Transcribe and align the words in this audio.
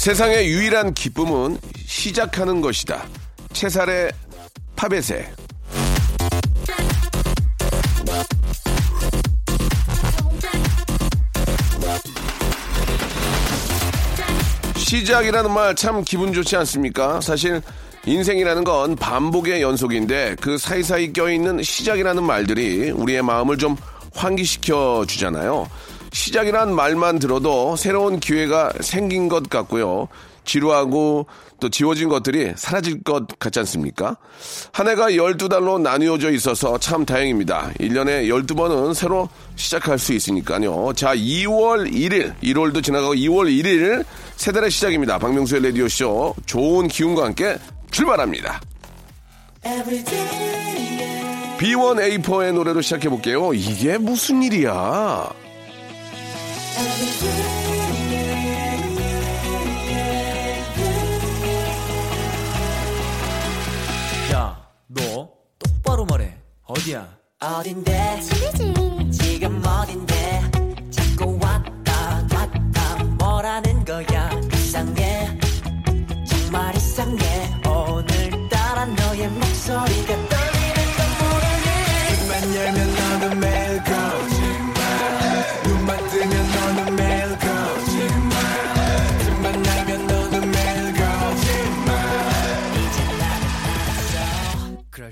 세상의 0.00 0.48
유일한 0.48 0.94
기쁨은 0.94 1.58
시작하는 1.84 2.62
것이다 2.62 3.06
채살의 3.52 4.10
파베세 4.74 5.30
시작이라는 14.76 15.52
말 15.52 15.74
참 15.74 16.02
기분 16.02 16.32
좋지 16.32 16.56
않습니까? 16.56 17.20
사실 17.20 17.60
인생이라는 18.06 18.64
건 18.64 18.96
반복의 18.96 19.60
연속인데 19.60 20.36
그 20.40 20.56
사이사이 20.56 21.12
껴있는 21.12 21.62
시작이라는 21.62 22.22
말들이 22.22 22.90
우리의 22.90 23.20
마음을 23.20 23.58
좀 23.58 23.76
환기시켜 24.14 25.04
주잖아요. 25.06 25.68
시작이란 26.12 26.74
말만 26.74 27.18
들어도 27.18 27.76
새로운 27.76 28.20
기회가 28.20 28.72
생긴 28.80 29.28
것 29.28 29.48
같고요. 29.48 30.08
지루하고 30.44 31.26
또 31.60 31.68
지워진 31.68 32.08
것들이 32.08 32.54
사라질 32.56 33.02
것 33.02 33.38
같지 33.38 33.58
않습니까? 33.60 34.16
한 34.72 34.88
해가 34.88 35.10
12달로 35.10 35.80
나뉘어져 35.80 36.32
있어서 36.32 36.78
참 36.78 37.04
다행입니다. 37.04 37.70
1년에 37.78 38.26
12번은 38.28 38.94
새로 38.94 39.28
시작할 39.56 39.98
수 39.98 40.12
있으니까요. 40.12 40.92
자, 40.96 41.14
2월 41.14 41.92
1일, 41.92 42.34
1월도 42.42 42.82
지나가고 42.82 43.14
2월 43.14 43.46
1일 43.46 44.04
세 44.36 44.50
달의 44.50 44.70
시작입니다. 44.70 45.18
박명수의 45.18 45.62
라디오쇼 45.62 46.34
좋은 46.46 46.88
기운과 46.88 47.26
함께 47.26 47.56
출발합니다. 47.90 48.60
B1A4의 51.58 52.54
노래로 52.54 52.80
시작해볼게요. 52.80 53.52
이게 53.52 53.98
무슨 53.98 54.42
일이야? 54.42 55.28
야, 64.32 64.56
너 64.86 65.28
똑바로 65.58 66.04
말해. 66.04 66.34
어디야? 66.66 67.08
어딘데? 67.40 68.20
지금 69.10 69.62
어딘데? 69.66 70.42
자꾸 70.90 71.38
왔다 71.42 72.26
갔다 72.28 73.04
뭐라는 73.18 73.84
거야? 73.84 74.30
이상해. 74.54 75.38
정말 76.28 76.76
이상해. 76.76 77.60
오늘따라 77.66 78.84
너의 78.86 79.28
목소리가 79.28 80.29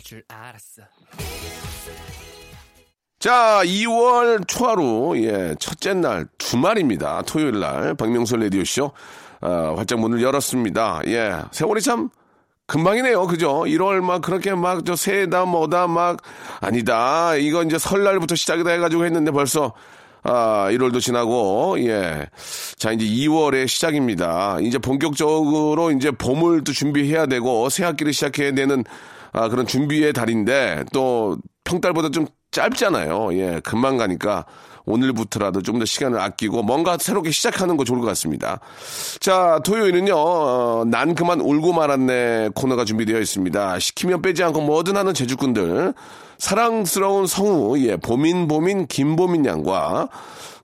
줄 0.09 0.25
알았어. 0.27 0.83
자, 3.19 3.61
2월 3.63 4.49
초하루, 4.49 5.13
예, 5.19 5.55
첫째 5.61 5.93
날, 5.93 6.27
주말입니다. 6.39 7.21
토요일 7.27 7.61
날, 7.61 7.95
박명수 7.95 8.37
라디오쇼, 8.37 8.91
어, 9.43 9.75
활짝 9.77 10.01
문을 10.01 10.23
열었습니다. 10.23 11.03
예, 11.09 11.43
세월이 11.51 11.83
참, 11.83 12.09
금방이네요. 12.69 13.27
그죠? 13.27 13.65
1월 13.67 14.01
막 14.01 14.23
그렇게 14.23 14.55
막 14.55 14.83
저 14.87 14.97
새다 14.97 15.45
뭐다 15.45 15.87
막 15.89 16.23
아니다. 16.61 17.35
이거 17.37 17.63
이제 17.63 17.77
설날부터 17.79 18.35
시작이다 18.35 18.71
해가지고 18.71 19.05
했는데 19.05 19.31
벌써 19.31 19.75
아, 20.23 20.69
1월도 20.71 21.01
지나고, 21.01 21.77
예. 21.81 22.27
자, 22.77 22.93
이제 22.93 23.05
2월의 23.05 23.69
시작입니다. 23.69 24.59
이제 24.63 24.79
본격적으로 24.79 25.93
이제 25.93 26.11
봄을 26.11 26.65
또 26.65 26.73
준비해야 26.73 27.27
되고, 27.27 27.69
새 27.69 27.85
학기를 27.85 28.13
시작해야 28.13 28.53
되는, 28.53 28.85
아, 29.33 29.49
그런 29.49 29.67
준비의 29.67 30.13
달인데, 30.13 30.85
또 30.93 31.39
평달보다 31.65 32.11
좀 32.11 32.27
짧잖아요. 32.51 33.35
예, 33.35 33.61
금방 33.65 33.97
가니까 33.99 34.47
오늘부터라도 34.87 35.61
좀 35.63 35.79
더 35.79 35.85
시간을 35.85 36.19
아끼고 36.19 36.63
뭔가 36.63 36.97
새롭게 36.99 37.31
시작하는 37.31 37.77
거 37.77 37.85
좋을 37.85 38.01
것 38.01 38.07
같습니다. 38.07 38.59
자, 39.21 39.61
토요일은요, 39.65 40.15
어, 40.17 40.85
난 40.87 41.15
그만 41.15 41.41
울고 41.43 41.75
말았네 41.75 42.51
코너가 42.55 42.85
준비되어 42.87 43.21
있습니다. 43.21 43.79
시키면 43.79 44.23
빼지 44.23 44.43
않고 44.45 44.63
뭐든 44.63 44.97
하는 44.97 45.13
제주꾼들, 45.13 45.93
사랑스러운 46.39 47.27
성우, 47.27 47.79
예, 47.81 47.97
보민, 47.97 48.49
보민, 48.49 48.87
김보민 48.87 49.45
양과 49.45 50.09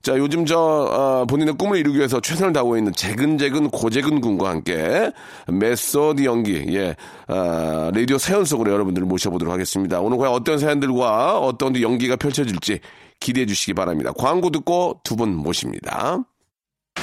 자, 0.05 0.15
요즘 0.19 0.45
저, 0.45 0.59
어, 0.59 1.25
본인의 1.25 1.55
꿈을 1.55 1.79
이루기 1.79 1.97
위해서 1.97 2.19
최선을 2.21 2.53
다하고 2.53 2.77
있는 2.77 2.93
재근재근 2.93 3.71
고재근 3.71 4.21
군과 4.21 4.51
함께 4.51 5.11
메소드 5.47 6.23
연기, 6.25 6.63
예, 6.75 6.95
아, 7.27 7.89
라디오 7.91 8.19
사연 8.19 8.45
속으로 8.45 8.71
여러분들을 8.71 9.07
모셔보도록 9.07 9.51
하겠습니다. 9.51 9.99
오늘 10.01 10.19
과연 10.19 10.31
어떤 10.31 10.59
사연들과 10.59 11.39
어떤 11.39 11.81
연기가 11.81 12.17
펼쳐질지 12.17 12.81
기대해 13.19 13.47
주시기 13.47 13.73
바랍니다. 13.73 14.11
광고 14.15 14.51
듣고 14.51 14.99
두 15.03 15.15
분 15.15 15.33
모십니다. 15.35 16.19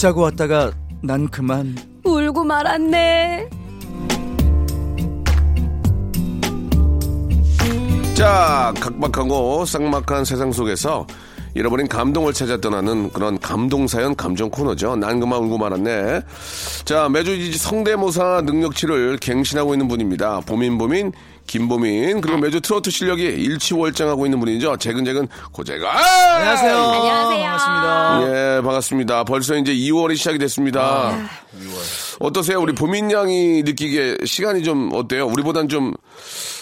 웃자고 0.00 0.22
왔다가 0.22 0.72
난 1.02 1.28
그만 1.28 1.76
울고 2.04 2.42
말았네. 2.44 3.50
자, 8.14 8.72
각박하고 8.80 9.66
쌍막한 9.66 10.24
세상 10.24 10.52
속에서 10.52 11.06
잃어버린 11.54 11.86
감동을 11.86 12.32
찾아 12.32 12.56
떠나는 12.58 13.10
그런 13.10 13.38
감동사연 13.38 14.16
감정 14.16 14.48
코너죠. 14.48 14.96
난 14.96 15.20
그만 15.20 15.40
울고 15.40 15.58
말았네. 15.58 16.22
자, 16.86 17.10
매주 17.10 17.34
이 17.34 17.52
성대모사 17.52 18.42
능력치를 18.46 19.18
갱신하고 19.18 19.74
있는 19.74 19.86
분입니다. 19.86 20.40
보민보민, 20.40 21.12
김보민, 21.50 22.20
그리고 22.20 22.38
매주 22.38 22.60
트로트 22.60 22.92
실력이 22.92 23.24
일치월장하고 23.24 24.24
있는 24.24 24.38
분이죠. 24.38 24.76
재근재근 24.76 25.26
고재가. 25.50 26.36
안녕하세요 26.36 26.76
안녕하세요. 26.76 27.42
반갑습니다 27.42 28.20
예, 28.22 28.62
반갑습니다. 28.62 29.24
벌써 29.24 29.56
이제 29.56 29.74
2월이 29.74 30.16
시작이 30.16 30.38
됐습니다. 30.38 31.12
어떠세요? 32.20 32.60
우리 32.60 32.72
보민 32.72 33.10
양이 33.10 33.64
느끼기에 33.64 34.18
시간이 34.24 34.62
좀 34.62 34.90
어때요? 34.92 35.26
우리보단 35.26 35.66
좀, 35.68 35.92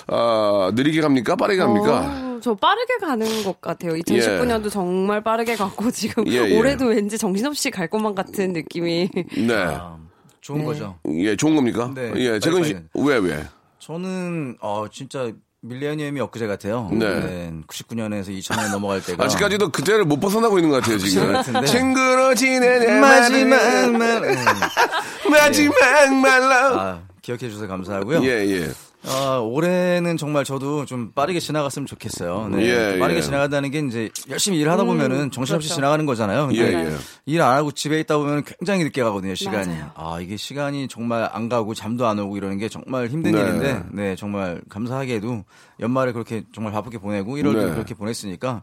아, 0.06 0.70
느리게 0.74 1.02
갑니까? 1.02 1.36
빠르게 1.36 1.58
갑니까? 1.58 1.98
어, 1.98 2.40
저 2.42 2.54
빠르게 2.54 2.96
가는 2.98 3.44
것 3.44 3.60
같아요. 3.60 3.92
2019년도 3.92 4.70
정말 4.70 5.22
빠르게 5.22 5.54
갔고 5.54 5.90
지금 5.92 6.26
예, 6.28 6.48
예. 6.48 6.58
올해도 6.58 6.86
왠지 6.86 7.18
정신없이 7.18 7.70
갈 7.70 7.88
것만 7.88 8.14
같은 8.14 8.54
느낌이. 8.54 9.10
네. 9.36 9.54
아, 9.54 9.98
좋은 10.40 10.64
거죠 10.64 10.96
예, 11.10 11.36
좋은 11.36 11.54
겁니까? 11.56 11.92
네, 11.94 12.10
예, 12.16 12.38
재근 12.38 12.64
씨, 12.64 12.74
왜, 12.94 13.18
왜? 13.18 13.44
저는 13.88 14.58
어 14.60 14.84
진짜 14.92 15.32
밀레니엄이 15.62 16.20
엊그제 16.20 16.46
같아요 16.46 16.90
네. 16.92 17.50
99년에서 17.66 18.28
2000년 18.28 18.70
넘어갈 18.70 19.02
때가 19.02 19.24
아직까지도 19.24 19.70
그때를 19.70 20.04
못 20.04 20.20
벗어나고 20.20 20.58
있는 20.58 20.70
것 20.70 20.82
같아요, 20.82 20.98
지금. 20.98 21.32
같은데. 21.32 21.66
징그러지네, 21.66 22.78
내 22.80 23.00
마지막 23.00 23.56
마지막, 23.56 23.92
말 23.98 24.20
네. 24.20 24.36
마지막 25.30 26.14
말로. 26.14 26.78
아 26.80 27.02
기억해 27.22 27.48
주셔서 27.48 27.66
감사하고요 27.66 28.22
예, 28.24 28.28
예. 28.46 28.68
아, 29.04 29.38
올해는 29.38 30.16
정말 30.16 30.44
저도 30.44 30.84
좀 30.84 31.12
빠르게 31.12 31.38
지나갔으면 31.38 31.86
좋겠어요. 31.86 32.48
네. 32.48 32.64
예, 32.94 32.98
빠르게 32.98 33.18
예. 33.18 33.22
지나간다는 33.22 33.70
게 33.70 33.78
이제 33.78 34.10
열심히 34.28 34.58
일하다 34.58 34.84
보면은 34.84 35.30
정신없이 35.30 35.68
그렇죠. 35.68 35.74
지나가는 35.76 36.04
거잖아요. 36.04 36.48
근데 36.48 36.60
예, 36.60 36.86
예. 36.90 36.96
일 37.26 37.40
안 37.40 37.56
하고 37.56 37.70
집에 37.70 38.00
있다 38.00 38.18
보면 38.18 38.42
굉장히 38.44 38.82
늦게 38.84 39.02
가거든요, 39.02 39.34
시간이. 39.34 39.68
맞아요. 39.68 39.90
아, 39.94 40.18
이게 40.20 40.36
시간이 40.36 40.88
정말 40.88 41.28
안 41.32 41.48
가고 41.48 41.74
잠도 41.74 42.06
안 42.06 42.18
오고 42.18 42.36
이러는 42.36 42.58
게 42.58 42.68
정말 42.68 43.06
힘든 43.08 43.32
네. 43.32 43.40
일인데, 43.40 43.82
네, 43.92 44.16
정말 44.16 44.60
감사하게도 44.68 45.44
연말을 45.80 46.12
그렇게 46.12 46.42
정말 46.52 46.72
바쁘게 46.72 46.98
보내고 46.98 47.36
1월도 47.36 47.66
네. 47.66 47.70
그렇게 47.70 47.94
보냈으니까, 47.94 48.62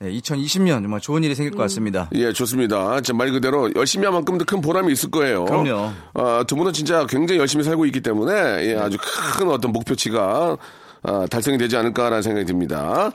네, 0.00 0.12
2020년 0.12 0.82
정말 0.82 1.00
좋은 1.00 1.24
일이 1.24 1.34
생길 1.34 1.56
것 1.56 1.62
같습니다. 1.64 2.08
예, 2.14 2.32
좋습니다. 2.32 3.00
말 3.14 3.32
그대로 3.32 3.68
열심히 3.74 4.04
한 4.04 4.14
만큼 4.14 4.38
더큰 4.38 4.60
보람이 4.60 4.92
있을 4.92 5.10
거예요. 5.10 5.44
그럼요. 5.44 5.90
아, 6.14 6.44
두 6.46 6.54
분은 6.54 6.72
진짜 6.72 7.04
굉장히 7.06 7.40
열심히 7.40 7.64
살고 7.64 7.84
있기 7.86 8.00
때문에 8.00 8.32
예, 8.68 8.76
아주 8.76 8.96
큰 9.36 9.50
어떤 9.50 9.72
목표치가 9.72 10.56
아, 11.02 11.26
달성이 11.30 11.58
되지 11.58 11.76
않을까라는 11.76 12.22
생각이 12.22 12.46
듭니다. 12.46 13.10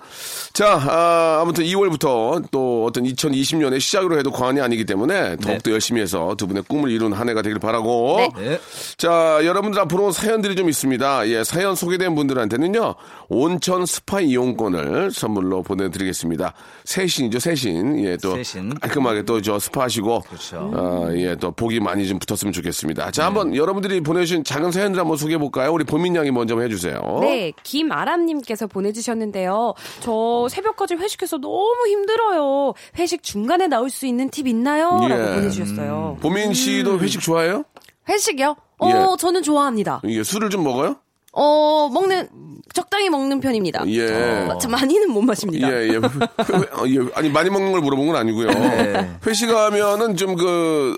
자, 0.53 0.73
아, 0.73 1.39
아무튼 1.41 1.65
2월부터 1.65 2.43
또 2.51 2.85
어떤 2.85 3.03
2020년의 3.03 3.79
시작으로 3.79 4.17
해도 4.17 4.31
과언이 4.31 4.61
아니기 4.61 4.85
때문에 4.85 5.37
더욱더 5.37 5.71
열심히 5.71 6.01
해서 6.01 6.35
두 6.37 6.47
분의 6.47 6.63
꿈을 6.67 6.89
이룬 6.91 7.13
한 7.13 7.27
해가 7.29 7.41
되길 7.41 7.59
바라고. 7.59 8.19
네. 8.37 8.59
자, 8.97 9.39
여러분들 9.43 9.79
앞으로 9.81 10.11
사연들이 10.11 10.55
좀 10.55 10.69
있습니다. 10.69 11.27
예, 11.29 11.43
사연 11.43 11.75
소개된 11.75 12.15
분들한테는요, 12.15 12.95
온천 13.29 13.85
스파 13.85 14.19
이용권을 14.21 15.11
선물로 15.11 15.63
보내드리겠습니다. 15.63 16.53
세신이죠, 16.85 17.39
세신. 17.39 18.03
예, 18.05 18.17
또. 18.17 18.35
세신. 18.35 18.75
깔끔하게 18.79 19.23
또 19.23 19.41
저 19.43 19.59
스파 19.59 19.83
하시고. 19.83 20.21
그렇죠. 20.21 20.71
어, 20.73 21.09
예, 21.15 21.35
또 21.35 21.51
복이 21.51 21.81
많이 21.81 22.07
좀 22.07 22.17
붙었으면 22.17 22.53
좋겠습니다. 22.53 23.11
자, 23.11 23.25
한번 23.25 23.53
여러분들이 23.55 23.99
보내주신 23.99 24.45
작은 24.45 24.71
사연들 24.71 24.99
한번 25.01 25.17
소개해볼까요? 25.17 25.73
우리 25.73 25.83
보민 25.83 26.15
양이 26.15 26.31
먼저 26.31 26.53
한번 26.53 26.65
해주세요. 26.69 27.19
네, 27.21 27.51
김아람님께서 27.77 28.67
보내주셨는데요. 28.67 29.73
저 30.01 30.47
새벽까지 30.49 30.93
회식해서 30.95 31.37
너무 31.37 31.75
힘들어요. 31.87 32.73
회식 32.99 33.23
중간에 33.23 33.67
나올 33.67 33.89
수 33.89 34.05
있는 34.05 34.29
팁 34.29 34.47
있나요? 34.47 34.99
예. 35.05 35.07
라고 35.07 35.33
보내주셨어요. 35.35 36.17
보민 36.21 36.53
씨도 36.53 36.99
회식 36.99 37.19
좋아해요? 37.21 37.63
회식이요? 38.07 38.55
어, 38.79 38.89
예. 38.89 39.17
저는 39.17 39.41
좋아합니다. 39.41 40.01
예, 40.05 40.23
술을 40.23 40.49
좀 40.51 40.63
먹어요? 40.63 40.97
어, 41.31 41.89
먹는, 41.91 42.29
적당히 42.73 43.09
먹는 43.09 43.39
편입니다. 43.39 43.83
예. 43.87 44.47
어, 44.51 44.57
저 44.59 44.69
많이는 44.69 45.09
못 45.09 45.21
마십니다. 45.23 45.67
예, 45.71 45.87
예. 45.87 45.93
회- 45.97 45.97
어, 45.97 46.85
예. 46.87 46.99
아니, 47.15 47.29
많이 47.29 47.49
먹는 47.49 47.71
걸 47.71 47.81
물어본 47.81 48.05
건 48.07 48.15
아니고요. 48.17 48.47
네. 48.51 49.09
회식하면은 49.25 50.15
좀 50.15 50.35
그, 50.35 50.95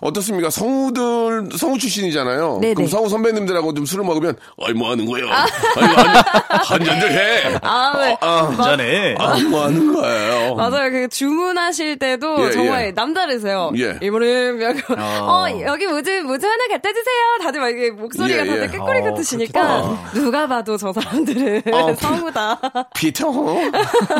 어, 0.00 0.08
어떻습니까? 0.08 0.50
성우들, 0.50 1.50
성우 1.56 1.78
출신이잖아요. 1.78 2.58
네네. 2.60 2.74
그럼 2.74 2.88
성우 2.88 3.08
선배님들하고 3.08 3.74
좀 3.74 3.86
술을 3.86 4.04
먹으면, 4.04 4.36
어이, 4.56 4.72
뭐 4.72 4.90
하는 4.90 5.06
거예요? 5.06 5.26
아니, 5.28 5.94
한, 5.94 6.16
한 6.48 6.84
잔들 6.84 7.12
해! 7.12 7.58
아, 7.62 7.92
네. 7.96 8.16
아, 8.20 8.56
전에 8.56 9.14
아, 9.18 9.38
뭐 9.48 9.64
하는 9.64 9.92
거예요? 9.92 10.54
맞아요. 10.54 10.90
그 10.90 11.08
주문하실 11.08 11.98
때도 11.98 12.46
예, 12.46 12.50
정말 12.52 12.86
예. 12.86 12.90
남다르세요. 12.92 13.72
예. 13.76 13.98
이번에 14.02 14.48
여기 14.62 14.82
어. 14.88 14.96
어 14.98 15.62
여기 15.62 15.86
뭐지 15.86 16.22
뭐지 16.22 16.46
하나 16.46 16.68
갖다 16.68 16.88
주세요. 16.88 17.38
다들 17.42 17.60
막 17.60 17.68
이게 17.68 17.90
목소리가 17.90 18.42
예, 18.42 18.46
다들 18.46 18.62
예. 18.64 18.66
꾀꼬리 18.68 19.00
어, 19.00 19.04
같으시니까 19.04 20.10
누가 20.14 20.46
봐도 20.46 20.76
저 20.76 20.92
사람들은 20.92 21.62
어. 21.72 21.94
성우다. 21.94 22.60
피터, 22.94 23.30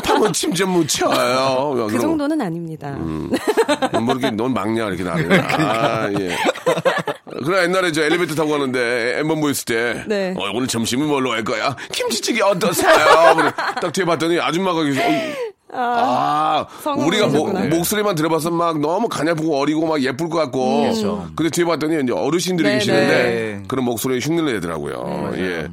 파고 0.05 0.33
침좀 0.33 0.71
묻혀요. 0.71 1.89
그 1.91 1.99
정도는 1.99 2.41
아닙니다. 2.41 2.95
음. 2.99 3.31
뭐 3.93 4.15
이렇게 4.15 4.31
넌 4.31 4.53
막냐 4.53 4.87
이렇게 4.89 5.03
나를. 5.03 5.40
아 5.43 6.11
예. 6.19 6.37
그래 7.45 7.63
옛날에 7.65 7.93
저 7.93 8.03
엘리베이터 8.03 8.35
타고 8.35 8.51
가는데 8.51 9.19
엠번 9.19 9.41
모였을 9.41 9.65
때, 9.65 10.05
네. 10.07 10.35
어, 10.37 10.51
오늘 10.55 10.67
점심은 10.67 11.07
뭘로 11.07 11.33
할 11.33 11.45
거야? 11.45 11.77
김치찌개 11.93 12.43
어떠세요? 12.43 12.93
그래, 13.37 13.53
딱 13.81 13.93
뒤에 13.93 14.05
봤더니 14.05 14.39
아줌마가 14.41 14.83
계속. 14.83 15.01
어, 15.01 15.07
아, 15.73 16.67
성우 16.83 17.07
우리가 17.07 17.29
모-. 17.29 17.47
목소리만 17.47 18.15
들어봐서 18.15 18.51
막 18.51 18.79
너무 18.81 19.09
가냘프고 19.09 19.57
어리고 19.59 19.87
막 19.87 20.03
예쁠 20.03 20.29
것 20.29 20.39
같고. 20.39 20.83
그렇죠. 20.83 21.31
근데 21.37 21.51
뒤에 21.51 21.65
봤더니 21.65 22.03
이제 22.03 22.13
어르신들이 22.13 22.69
네, 22.69 22.75
계시는데 22.75 23.07
네. 23.23 23.63
그런 23.69 23.85
목소리에 23.85 24.19
흉내 24.21 24.53
내더라고요. 24.53 25.33
예. 25.37 25.69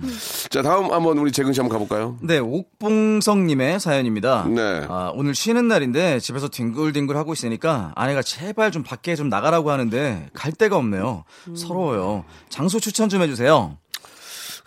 자 0.49 0.61
다음 0.61 0.91
한번 0.91 1.17
우리 1.17 1.31
재근 1.31 1.53
씨 1.53 1.59
한번 1.59 1.79
가볼까요? 1.79 2.17
네, 2.21 2.37
옥봉성님의 2.39 3.79
사연입니다. 3.79 4.45
네. 4.49 4.85
아, 4.87 5.11
오늘 5.15 5.33
쉬는 5.35 5.67
날인데 5.67 6.19
집에서 6.19 6.47
뒹굴뒹굴 6.47 7.17
하고 7.17 7.33
있으니까 7.33 7.91
아내가 7.95 8.21
제발 8.21 8.71
좀 8.71 8.83
밖에 8.83 9.15
좀 9.15 9.29
나가라고 9.29 9.71
하는데 9.71 10.27
갈 10.33 10.51
데가 10.51 10.77
없네요. 10.77 11.23
서러워요. 11.55 12.23
장소 12.49 12.79
추천 12.79 13.09
좀 13.09 13.21
해주세요. 13.21 13.77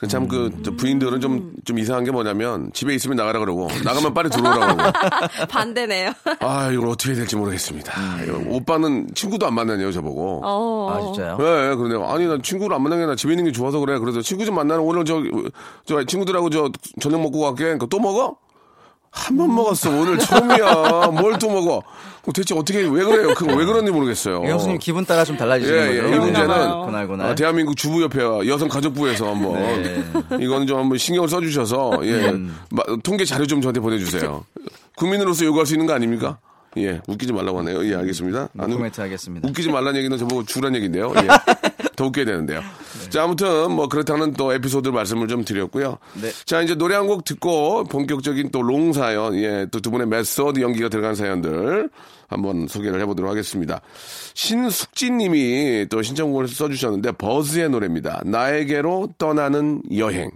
참그 0.09 0.75
부인들은 0.77 1.21
좀 1.21 1.51
좀 1.65 1.79
이상한 1.79 2.05
게 2.05 2.11
뭐냐면 2.11 2.71
집에 2.73 2.95
있으면 2.95 3.17
나가라 3.17 3.39
그러고 3.39 3.69
나가면 3.85 4.15
빨리 4.15 4.31
들어오라고 4.31 4.77
그러고 4.77 4.93
반대네요. 5.49 6.13
아 6.41 6.71
이걸 6.71 6.89
어떻게 6.89 7.11
해야 7.11 7.17
될지 7.19 7.37
모르겠습니다. 7.37 8.23
이거 8.25 8.41
오빠는 8.49 9.09
친구도 9.15 9.47
안 9.47 9.55
만나네요 9.55 9.93
저보고. 9.93 10.41
어. 10.45 10.91
아, 10.91 11.01
진짜요? 11.01 11.37
네, 11.39 11.77
그러네요. 11.77 12.05
아니, 12.07 12.27
나 12.27 12.39
친구를 12.43 12.75
안 12.75 12.83
만나게 12.83 13.07
나 13.07 13.15
집에 13.15 13.33
있는 13.33 13.45
게 13.45 13.53
좋아서 13.53 13.79
그래. 13.79 13.99
그래서 13.99 14.21
친구 14.23 14.45
좀 14.45 14.55
만나는 14.55 14.83
오늘 14.83 15.05
저, 15.05 15.23
저 15.85 16.03
친구들하고 16.05 16.51
저 16.51 16.71
저녁 17.01 17.21
먹고 17.21 17.41
갈게. 17.41 17.65
그러니까 17.65 17.87
또 17.91 17.99
먹어? 18.01 18.37
한 19.13 19.37
번 19.37 19.55
먹었어. 19.55 19.91
오늘 19.91 20.19
처음이야. 20.19 21.09
뭘 21.21 21.37
또 21.39 21.51
먹어? 21.51 21.77
어, 22.27 22.33
대체 22.35 22.55
어떻게, 22.55 22.81
왜 22.81 23.03
그래요? 23.05 23.35
그거 23.35 23.55
왜 23.55 23.65
그런지 23.65 23.91
모르겠어요. 23.91 24.43
형수님 24.45 24.79
기분 24.79 25.05
따라 25.05 25.25
좀 25.25 25.37
달라지시는 25.37 25.79
예, 25.79 25.97
예. 25.97 26.01
거죠? 26.03 26.15
이 26.15 26.19
문제는 26.19 26.49
그날 26.87 27.09
그날. 27.09 27.27
아, 27.31 27.35
대한민국 27.35 27.77
주부협회와 27.77 28.47
여성 28.47 28.69
가족부에서 28.69 29.29
한번 29.31 29.55
네. 29.83 30.05
이거는 30.41 30.67
좀 30.67 30.79
한번 30.79 30.99
신경을 30.99 31.29
써주셔서 31.29 32.01
예 32.03 32.29
음. 32.29 32.57
마- 32.71 32.83
통계 33.03 33.25
자료 33.25 33.47
좀 33.47 33.61
저한테 33.63 33.81
보내주세요. 33.81 34.45
국민으로서 34.97 35.45
요구할 35.47 35.67
수 35.67 35.75
있는 35.75 35.87
거 35.87 35.95
아닙니까? 35.95 36.39
예, 36.77 37.01
웃기지 37.09 37.33
말라고 37.33 37.59
하네요. 37.61 37.85
예, 37.87 37.95
알겠습니다. 37.97 38.49
안 38.59 38.71
웃- 38.71 38.77
코멘트 38.77 39.01
하겠습니다. 39.01 39.49
웃기지 39.49 39.71
말라는 39.71 39.97
얘기는 39.99 40.17
저보고 40.17 40.45
죽으란 40.45 40.75
얘기인데요. 40.77 41.13
예. 41.17 41.27
더 41.97 42.07
웃겨야 42.07 42.25
되는데요. 42.25 42.63
자, 43.11 43.25
아무튼 43.25 43.73
뭐 43.73 43.89
그렇다는 43.89 44.33
또 44.33 44.53
에피소드 44.55 44.89
말씀을 44.89 45.29
좀 45.29 45.45
드렸고요. 45.45 45.99
네. 46.23 46.31
자, 46.47 46.63
이제 46.63 46.75
노래 46.75 46.95
한 46.95 47.07
곡 47.07 47.25
듣고 47.25 47.85
본격적인 47.85 48.51
또 48.53 48.63
long 48.63 48.93
사연, 48.93 49.35
예, 49.37 49.67
또 49.71 49.81
두 49.81 49.91
분의 49.91 50.07
메소드 50.07 50.61
연기가 50.61 50.89
들어간 50.89 51.15
사연들 51.15 51.91
한번 52.29 52.69
소개를 52.69 53.01
해보도록 53.01 53.31
하겠습니다. 53.31 53.81
신숙진 54.35 55.19
님이 55.19 55.87
또 55.91 56.01
신청곡을 56.03 56.47
써주셨는데 56.49 57.13
버즈의 57.13 57.69
노래입니다. 57.69 58.23
나에게로 58.25 59.15
떠나는 59.19 59.83
여행. 59.97 60.31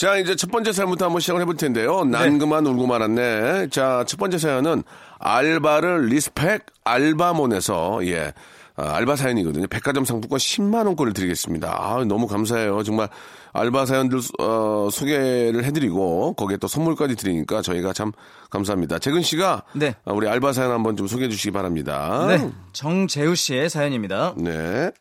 자, 0.00 0.16
이제 0.16 0.34
첫 0.34 0.50
번째 0.50 0.72
사연부터 0.72 1.04
한번 1.04 1.20
시작을 1.20 1.42
해볼 1.42 1.58
텐데요. 1.58 2.04
난 2.04 2.38
그만 2.38 2.66
울고 2.66 2.86
말았네. 2.86 3.68
자, 3.68 4.02
첫 4.06 4.18
번째 4.18 4.38
사연은 4.38 4.82
알바를 5.18 6.06
respect 6.06 6.64
알바몬에서, 6.84 8.06
예, 8.06 8.32
아, 8.76 8.94
알바 8.96 9.16
사연이거든요. 9.16 9.66
백화점 9.66 10.06
상품권 10.06 10.38
10만원권을 10.38 11.14
드리겠습니다. 11.14 11.76
아, 11.78 12.02
너무 12.06 12.26
감사해요. 12.26 12.82
정말 12.82 13.10
알바 13.52 13.84
사연들, 13.84 14.20
어, 14.38 14.88
소개를 14.90 15.64
해드리고, 15.64 16.32
거기에 16.32 16.56
또 16.56 16.66
선물까지 16.66 17.16
드리니까 17.16 17.60
저희가 17.60 17.92
참 17.92 18.12
감사합니다. 18.48 19.00
재근 19.00 19.20
씨가 19.20 19.64
네. 19.74 19.94
아, 20.06 20.14
우리 20.14 20.26
알바 20.26 20.54
사연 20.54 20.70
한번 20.70 20.96
좀 20.96 21.08
소개해 21.08 21.28
주시기 21.28 21.50
바랍니다. 21.50 22.24
네, 22.26 22.50
정재우 22.72 23.34
씨의 23.34 23.68
사연입니다. 23.68 24.32
네. 24.38 24.92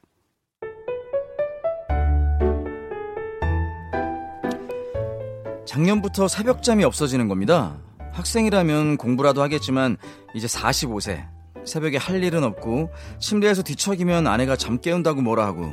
작년부터 5.69 6.27
새벽잠이 6.27 6.83
없어지는 6.83 7.27
겁니다. 7.27 7.77
학생이라면 8.13 8.97
공부라도 8.97 9.43
하겠지만 9.43 9.97
이제 10.33 10.47
45세. 10.47 11.27
새벽에 11.63 11.97
할 11.97 12.23
일은 12.23 12.43
없고 12.43 12.89
침대에서 13.19 13.61
뒤척이면 13.61 14.25
아내가 14.25 14.55
잠 14.55 14.81
깨운다고 14.81 15.21
뭐라 15.21 15.45
하고 15.45 15.71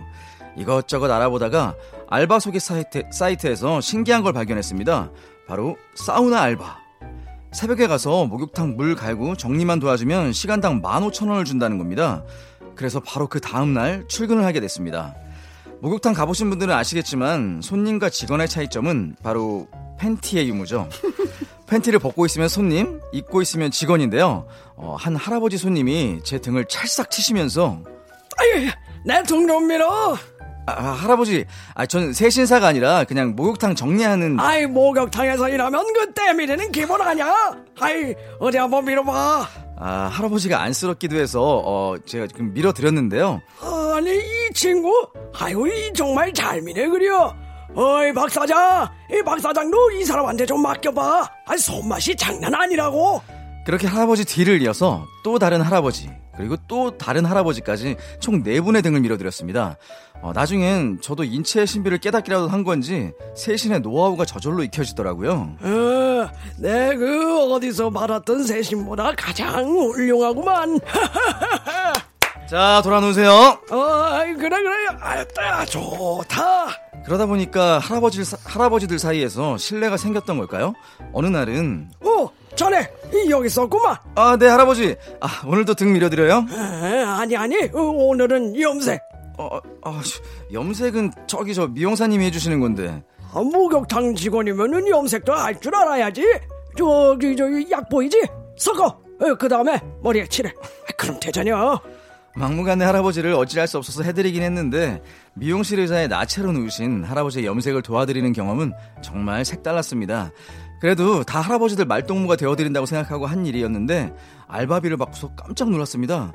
이것저것 0.54 1.10
알아보다가 1.10 1.76
알바 2.10 2.40
소개 2.40 2.58
사이트, 2.58 3.04
사이트에서 3.10 3.80
신기한 3.80 4.22
걸 4.22 4.34
발견했습니다. 4.34 5.12
바로 5.48 5.78
사우나 5.94 6.42
알바. 6.42 6.76
새벽에 7.52 7.86
가서 7.86 8.26
목욕탕 8.26 8.76
물 8.76 8.96
갈고 8.96 9.34
정리만 9.34 9.80
도와주면 9.80 10.34
시간당 10.34 10.82
15,000원을 10.82 11.46
준다는 11.46 11.78
겁니다. 11.78 12.22
그래서 12.74 13.00
바로 13.00 13.28
그 13.28 13.40
다음날 13.40 14.04
출근을 14.08 14.44
하게 14.44 14.60
됐습니다. 14.60 15.14
목욕탕 15.80 16.12
가보신 16.12 16.50
분들은 16.50 16.74
아시겠지만 16.74 17.60
손님과 17.62 18.10
직원의 18.10 18.48
차이점은 18.48 19.16
바로 19.22 19.68
팬티의 19.98 20.48
유무죠. 20.48 20.88
팬티를 21.66 21.98
벗고 21.98 22.26
있으면 22.26 22.48
손님, 22.48 23.00
입고 23.12 23.42
있으면 23.42 23.70
직원인데요. 23.70 24.46
어, 24.76 24.96
한 24.98 25.16
할아버지 25.16 25.58
손님이 25.58 26.20
제 26.22 26.38
등을 26.40 26.66
찰싹 26.66 27.10
치시면서 27.10 27.80
아유, 28.38 28.68
내등 29.04 29.46
좀 29.48 29.66
밀어. 29.66 30.16
아, 30.68 30.72
할아버지, 30.72 31.44
아, 31.74 31.86
전 31.86 32.12
세신사가 32.12 32.66
아니라 32.66 33.04
그냥 33.04 33.34
목욕탕 33.36 33.76
정리하는 33.76 34.38
아이, 34.40 34.66
목욕탕에서 34.66 35.48
일하면 35.48 35.84
그때 35.92 36.32
미리는 36.32 36.72
기본 36.72 37.00
아냐? 37.00 37.32
아이, 37.78 38.14
어디 38.40 38.58
한번 38.58 38.84
밀어봐. 38.84 39.48
아, 39.78 40.10
할아버지가 40.12 40.60
안쓰럽기도 40.62 41.16
해서 41.16 41.62
어, 41.64 41.96
제가 42.04 42.26
지금 42.26 42.52
밀어드렸는데요. 42.52 43.40
아니, 43.94 44.10
이 44.16 44.52
친구? 44.54 44.90
아이고, 45.38 45.66
이 45.68 45.92
정말 45.94 46.32
잘 46.32 46.60
미네, 46.62 46.88
그려. 46.88 47.34
어이, 47.76 48.12
박 48.12 48.30
사장. 48.30 48.88
이 49.12 49.22
박 49.22 49.38
사장도 49.40 49.90
이 49.92 50.04
사람한테 50.04 50.46
좀 50.46 50.62
맡겨봐. 50.62 51.30
아, 51.46 51.56
손맛이 51.56 52.16
장난 52.16 52.54
아니라고. 52.54 53.20
그렇게 53.66 53.86
할아버지 53.86 54.24
뒤를 54.24 54.62
이어서 54.62 55.04
또 55.24 55.38
다른 55.40 55.60
할아버지 55.60 56.08
그리고 56.36 56.56
또 56.68 56.96
다른 56.96 57.24
할아버지까지 57.24 57.96
총 58.20 58.42
네 58.44 58.60
분의 58.60 58.82
등을 58.82 59.00
밀어드렸습니다. 59.00 59.76
어, 60.22 60.32
나중엔 60.32 61.00
저도 61.02 61.24
인체의 61.24 61.66
신비를 61.66 61.98
깨닫기라도 61.98 62.46
한 62.48 62.62
건지 62.62 63.12
세신의 63.34 63.80
노하우가 63.80 64.24
저절로 64.24 64.62
익혀지더라고요. 64.62 65.56
어, 65.60 66.30
내그 66.58 67.52
어디서 67.52 67.90
받았던 67.90 68.44
세신보다 68.44 69.12
가장 69.16 69.64
훌륭하구만. 69.66 70.78
자, 72.48 72.80
돌아놓으세요. 72.84 73.30
어이, 73.70 74.34
그래, 74.34 74.48
그래. 74.62 74.86
알았다. 75.00 75.64
좋다. 75.66 76.66
그러다 77.06 77.26
보니까 77.26 77.78
할아버지, 77.78 78.22
할아버지들 78.44 78.98
사이에서 78.98 79.56
신뢰가 79.56 79.96
생겼던 79.96 80.38
걸까요? 80.38 80.74
어느 81.12 81.28
날은 81.28 81.88
어, 82.00 82.28
자네, 82.56 82.90
이 83.14 83.30
여기 83.30 83.46
있었구만. 83.46 83.96
아, 84.16 84.36
네, 84.36 84.48
할아버지. 84.48 84.96
아, 85.20 85.46
오늘도 85.46 85.74
등 85.74 85.92
밀어드려요? 85.92 86.46
에, 86.50 87.02
아니, 87.04 87.36
아니, 87.36 87.56
어, 87.72 87.80
오늘은 87.80 88.60
염색. 88.60 89.00
어, 89.38 89.58
어, 89.82 90.00
씨, 90.02 90.18
염색은 90.52 91.12
저기 91.28 91.54
저 91.54 91.68
미용사님이 91.68 92.24
해주시는 92.26 92.58
건데. 92.58 93.04
아, 93.32 93.40
목욕탕 93.40 94.16
직원이면은 94.16 94.88
염색도 94.88 95.32
할줄 95.32 95.76
알아야지. 95.76 96.24
저기, 96.76 97.36
저기, 97.36 97.70
약 97.70 97.88
보이지? 97.88 98.20
섞어. 98.56 98.98
그 99.38 99.48
다음에 99.48 99.80
머리에 100.02 100.26
칠해. 100.26 100.50
아, 100.50 100.92
그럼 100.96 101.20
되잖여. 101.20 101.80
막무가내 102.36 102.84
할아버지를 102.84 103.32
어찌할 103.32 103.66
수 103.66 103.78
없어서 103.78 104.02
해드리긴 104.02 104.42
했는데 104.42 105.02
미용실 105.34 105.80
의자에 105.80 106.06
나체로 106.06 106.52
누우신 106.52 107.04
할아버지의 107.04 107.46
염색을 107.46 107.82
도와드리는 107.82 108.32
경험은 108.32 108.72
정말 109.02 109.44
색달랐습니다. 109.44 110.30
그래도 110.80 111.24
다 111.24 111.40
할아버지들 111.40 111.86
말동무가 111.86 112.36
되어드린다고 112.36 112.84
생각하고 112.84 113.26
한 113.26 113.46
일이었는데 113.46 114.14
알바비를 114.48 114.98
받고서 114.98 115.34
깜짝 115.34 115.70
놀랐습니다. 115.70 116.32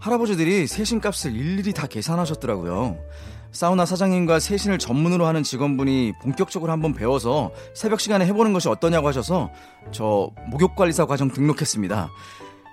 할아버지들이 0.00 0.66
세신값을 0.66 1.34
일일이 1.34 1.72
다 1.72 1.86
계산하셨더라고요. 1.86 2.98
사우나 3.52 3.86
사장님과 3.86 4.40
세신을 4.40 4.78
전문으로 4.78 5.26
하는 5.26 5.42
직원분이 5.42 6.14
본격적으로 6.20 6.72
한번 6.72 6.92
배워서 6.92 7.52
새벽 7.74 8.00
시간에 8.00 8.26
해보는 8.26 8.52
것이 8.52 8.68
어떠냐고 8.68 9.08
하셔서 9.08 9.50
저 9.92 10.30
목욕관리사 10.50 11.06
과정 11.06 11.30
등록했습니다. 11.30 12.10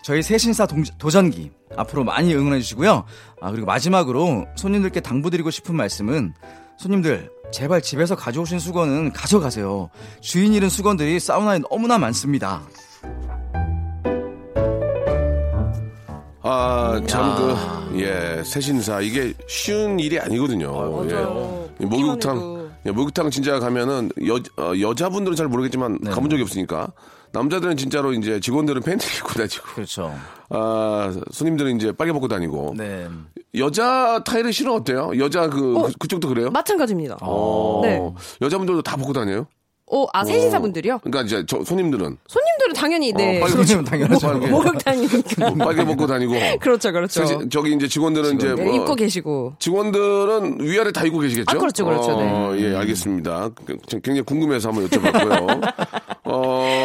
저희 0.03 0.21
세신사 0.21 0.67
동, 0.67 0.83
도전기 0.97 1.49
앞으로 1.75 2.03
많이 2.03 2.35
응원해 2.35 2.59
주시고요. 2.59 3.05
아, 3.41 3.51
그리고 3.51 3.65
마지막으로 3.65 4.45
손님들께 4.57 4.99
당부드리고 4.99 5.49
싶은 5.49 5.75
말씀은 5.75 6.33
손님들 6.77 7.31
제발 7.51 7.81
집에서 7.81 8.15
가져오신 8.15 8.59
수건은 8.59 9.13
가져가세요. 9.13 9.89
주인 10.21 10.53
잃은 10.53 10.69
수건들이 10.69 11.19
사우나에 11.19 11.59
너무나 11.69 11.97
많습니다. 11.97 12.61
아, 16.41 17.01
참, 17.07 17.35
그, 17.37 18.01
예, 18.01 18.43
새신사. 18.43 18.99
이게 18.99 19.33
쉬운 19.47 19.97
일이 19.99 20.19
아니거든요. 20.19 21.07
예. 21.09 21.85
목욕탕, 21.85 22.71
예, 22.85 22.91
목욕탕 22.91 23.29
진짜 23.29 23.59
가면은 23.59 24.09
여, 24.27 24.35
어, 24.61 24.73
여자분들은 24.77 25.37
잘 25.37 25.47
모르겠지만 25.47 26.01
가본 26.01 26.29
적이 26.29 26.41
없으니까. 26.41 26.91
남자들은 27.33 27.75
진짜로 27.77 28.13
이제 28.13 28.39
직원들은 28.39 28.83
팬티 28.83 29.17
입고 29.17 29.29
다니고. 29.33 29.63
그렇죠. 29.75 30.15
아, 30.49 31.11
손님들은 31.31 31.75
이제 31.77 31.91
빨개 31.91 32.13
벗고 32.13 32.27
다니고. 32.27 32.75
네. 32.77 33.07
여자 33.57 34.23
타일의 34.23 34.53
실은 34.53 34.71
어때요? 34.73 35.11
여자 35.17 35.49
그, 35.49 35.73
그 35.73 35.91
그쪽도 35.99 36.27
그래요? 36.29 36.49
마찬가지입니다. 36.51 37.17
어, 37.21 37.81
네. 37.83 37.99
여자분들도 38.41 38.81
다 38.83 38.95
벗고 38.97 39.13
다녀요? 39.13 39.47
어, 39.91 40.05
아, 40.13 40.23
세신사분들이요? 40.23 40.99
그러니까 40.99 41.21
이제 41.23 41.43
저 41.45 41.63
손님들은 41.63 42.17
손님들은 42.27 42.73
당연히, 42.75 43.11
네. 43.13 43.41
어, 43.43 43.47
손님은 43.47 43.83
당연하죠. 43.83 44.27
빨개, 44.27 44.47
목욕탕이니까. 44.47 45.49
뭐 45.51 45.65
빨개 45.67 45.85
벗고 45.85 46.07
다니고. 46.07 46.33
그렇죠, 46.61 46.91
그렇죠. 46.91 47.25
저- 47.25 47.49
저기 47.49 47.73
이제 47.73 47.87
직원들은 47.87 48.35
이제 48.35 48.55
네, 48.55 48.63
뭐 48.63 48.73
입고 48.75 48.95
계시고. 48.95 49.53
직원들은 49.59 50.61
위아래 50.61 50.91
다 50.91 51.03
입고 51.05 51.19
계시겠죠? 51.19 51.45
아, 51.47 51.59
그렇죠, 51.59 51.85
그렇죠, 51.85 52.11
어, 52.13 52.55
예, 52.57 52.75
알겠습니다. 52.75 53.49
굉장히 53.91 54.21
궁금해서 54.21 54.69
한번 54.69 54.87
여쭤봤고요. 54.87 55.73
어, 56.25 56.82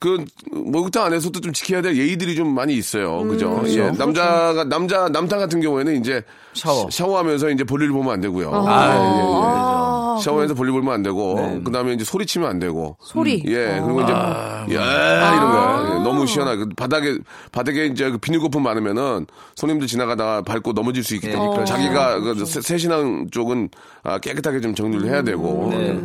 그, 0.00 0.24
목욕탕 0.50 1.04
안에서도 1.04 1.40
좀 1.40 1.52
지켜야 1.52 1.80
될 1.82 1.96
예의들이 1.96 2.34
좀 2.34 2.54
많이 2.54 2.74
있어요. 2.74 3.22
그죠? 3.24 3.62
예, 3.66 3.90
남자가, 3.90 4.64
남자, 4.64 5.08
남탕 5.08 5.38
같은 5.38 5.60
경우에는 5.60 5.96
이제 6.00 6.22
샤워. 6.54 6.88
샤워하면서 6.90 7.50
이제 7.50 7.64
볼일 7.64 7.90
보면 7.90 8.12
안 8.12 8.20
되고요. 8.20 8.50
아, 8.52 8.94
예, 8.94 8.98
예, 8.98 9.04
예. 9.04 9.40
아, 9.44 10.18
샤워해서 10.22 10.54
볼일 10.54 10.72
보면 10.72 10.92
안 10.92 11.02
되고, 11.02 11.62
그 11.64 11.70
다음에 11.72 11.92
이제 11.94 12.04
소리 12.04 12.26
치면 12.26 12.48
안 12.48 12.58
되고. 12.58 12.96
소리. 13.00 13.42
예, 13.46 13.80
그리고 13.82 14.02
이제, 14.02 14.12
야, 14.12 14.64
이런 14.68 15.50
거야. 15.52 15.88
예, 15.98 16.02
너무 16.02 16.26
시원하게. 16.26 16.64
그 16.64 16.68
바닥에, 16.76 17.16
바닥에 17.52 17.86
이제 17.86 18.10
그 18.10 18.18
비닐 18.18 18.40
거품 18.40 18.62
많으면은 18.64 19.26
손님들 19.54 19.86
지나가다가 19.86 20.42
밟고 20.42 20.72
넘어질 20.72 21.02
수 21.04 21.14
있기 21.14 21.28
예, 21.28 21.32
때문에 21.32 21.50
그렇죠. 21.50 21.72
자기가 21.72 22.20
그 22.20 22.44
세- 22.44 22.60
세신앙 22.60 23.28
쪽은 23.30 23.70
아, 24.02 24.18
깨끗하게 24.18 24.60
좀 24.60 24.74
정리를 24.74 25.08
해야 25.08 25.22
되고. 25.22 25.68
네. 25.70 25.98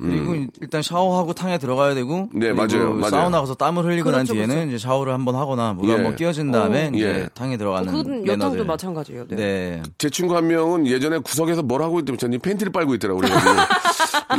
그리고 0.00 0.34
일단 0.60 0.82
샤워하고 0.82 1.32
탕에 1.34 1.58
들어가야 1.58 1.94
되고 1.94 2.28
음. 2.34 2.38
네, 2.38 2.52
맞아요, 2.52 2.94
맞아요. 2.94 3.10
사우나 3.10 3.40
가서 3.40 3.54
땀을 3.54 3.84
흘리고 3.84 4.10
난 4.10 4.24
그렇죠, 4.24 4.34
뒤에는 4.34 4.68
이제 4.68 4.78
샤워를 4.78 5.12
한번 5.12 5.34
하거나 5.36 5.72
물을 5.74 5.90
예. 5.90 5.94
한번 5.94 6.16
끼워준 6.16 6.50
다음에 6.52 6.86
어. 6.86 6.90
이제 6.94 7.04
예. 7.06 7.28
탕에 7.34 7.56
들어가는 7.56 7.86
그건 7.92 8.06
매너들. 8.22 8.28
여탕도 8.32 8.64
마찬가지예요. 8.64 9.26
네. 9.28 9.36
네. 9.36 9.82
제 9.98 10.08
친구 10.10 10.36
한 10.36 10.46
명은 10.46 10.86
예전에 10.86 11.18
구석에서 11.18 11.62
뭘 11.62 11.82
하고 11.82 11.98
있더니 12.00 12.18
저는 12.18 12.38
팬티를 12.40 12.72
빨고 12.72 12.94
있더라고요. 12.94 13.28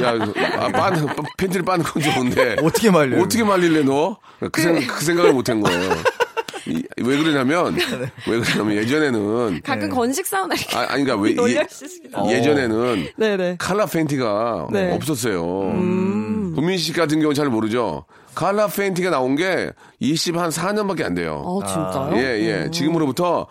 야, 0.02 0.14
아, 0.60 0.70
빠는, 0.70 1.08
팬티를 1.38 1.66
빠는 1.66 1.84
건 1.84 2.02
좋은데. 2.02 2.56
어떻게 2.64 2.90
말려? 2.90 3.22
어떻게 3.22 3.44
말릴래, 3.44 3.84
너? 3.84 4.18
그, 4.52 4.62
생, 4.62 4.76
그 4.88 5.04
생각을 5.04 5.34
못 5.34 5.50
한 5.50 5.60
거예요. 5.62 5.90
이- 7.02 7.08
왜 7.08 7.18
그러냐면, 7.18 7.76
왜 8.28 8.40
그러냐면 8.40 8.76
예전에는, 8.78 9.62
가끔 9.64 9.90
건식 9.90 10.26
사우나 10.26 10.56
이렇게 10.56 10.76
아, 10.78 10.82
아니, 10.90 11.04
그니까 11.04 11.16
왜, 11.22 11.36
예, 12.30 12.38
예전에는 12.38 13.08
네네. 13.18 13.56
칼라 13.60 13.86
팬티가 13.86 14.68
네. 14.72 14.94
없었어요. 14.94 15.42
국민 16.56 16.78
씨 16.78 16.94
같은 16.94 17.20
경우는 17.20 17.34
잘 17.36 17.48
모르죠. 17.48 18.06
칼라 18.36 18.68
팬티가 18.68 19.10
나온 19.10 19.36
게 19.36 19.72
20, 20.00 20.38
한 20.38 20.50
4년밖에 20.50 21.04
안 21.04 21.14
돼요. 21.16 21.42
어, 21.46 21.60
진짜요? 21.66 22.12
예, 22.16 22.66
예. 22.66 22.72
지금으로부터 22.72 23.48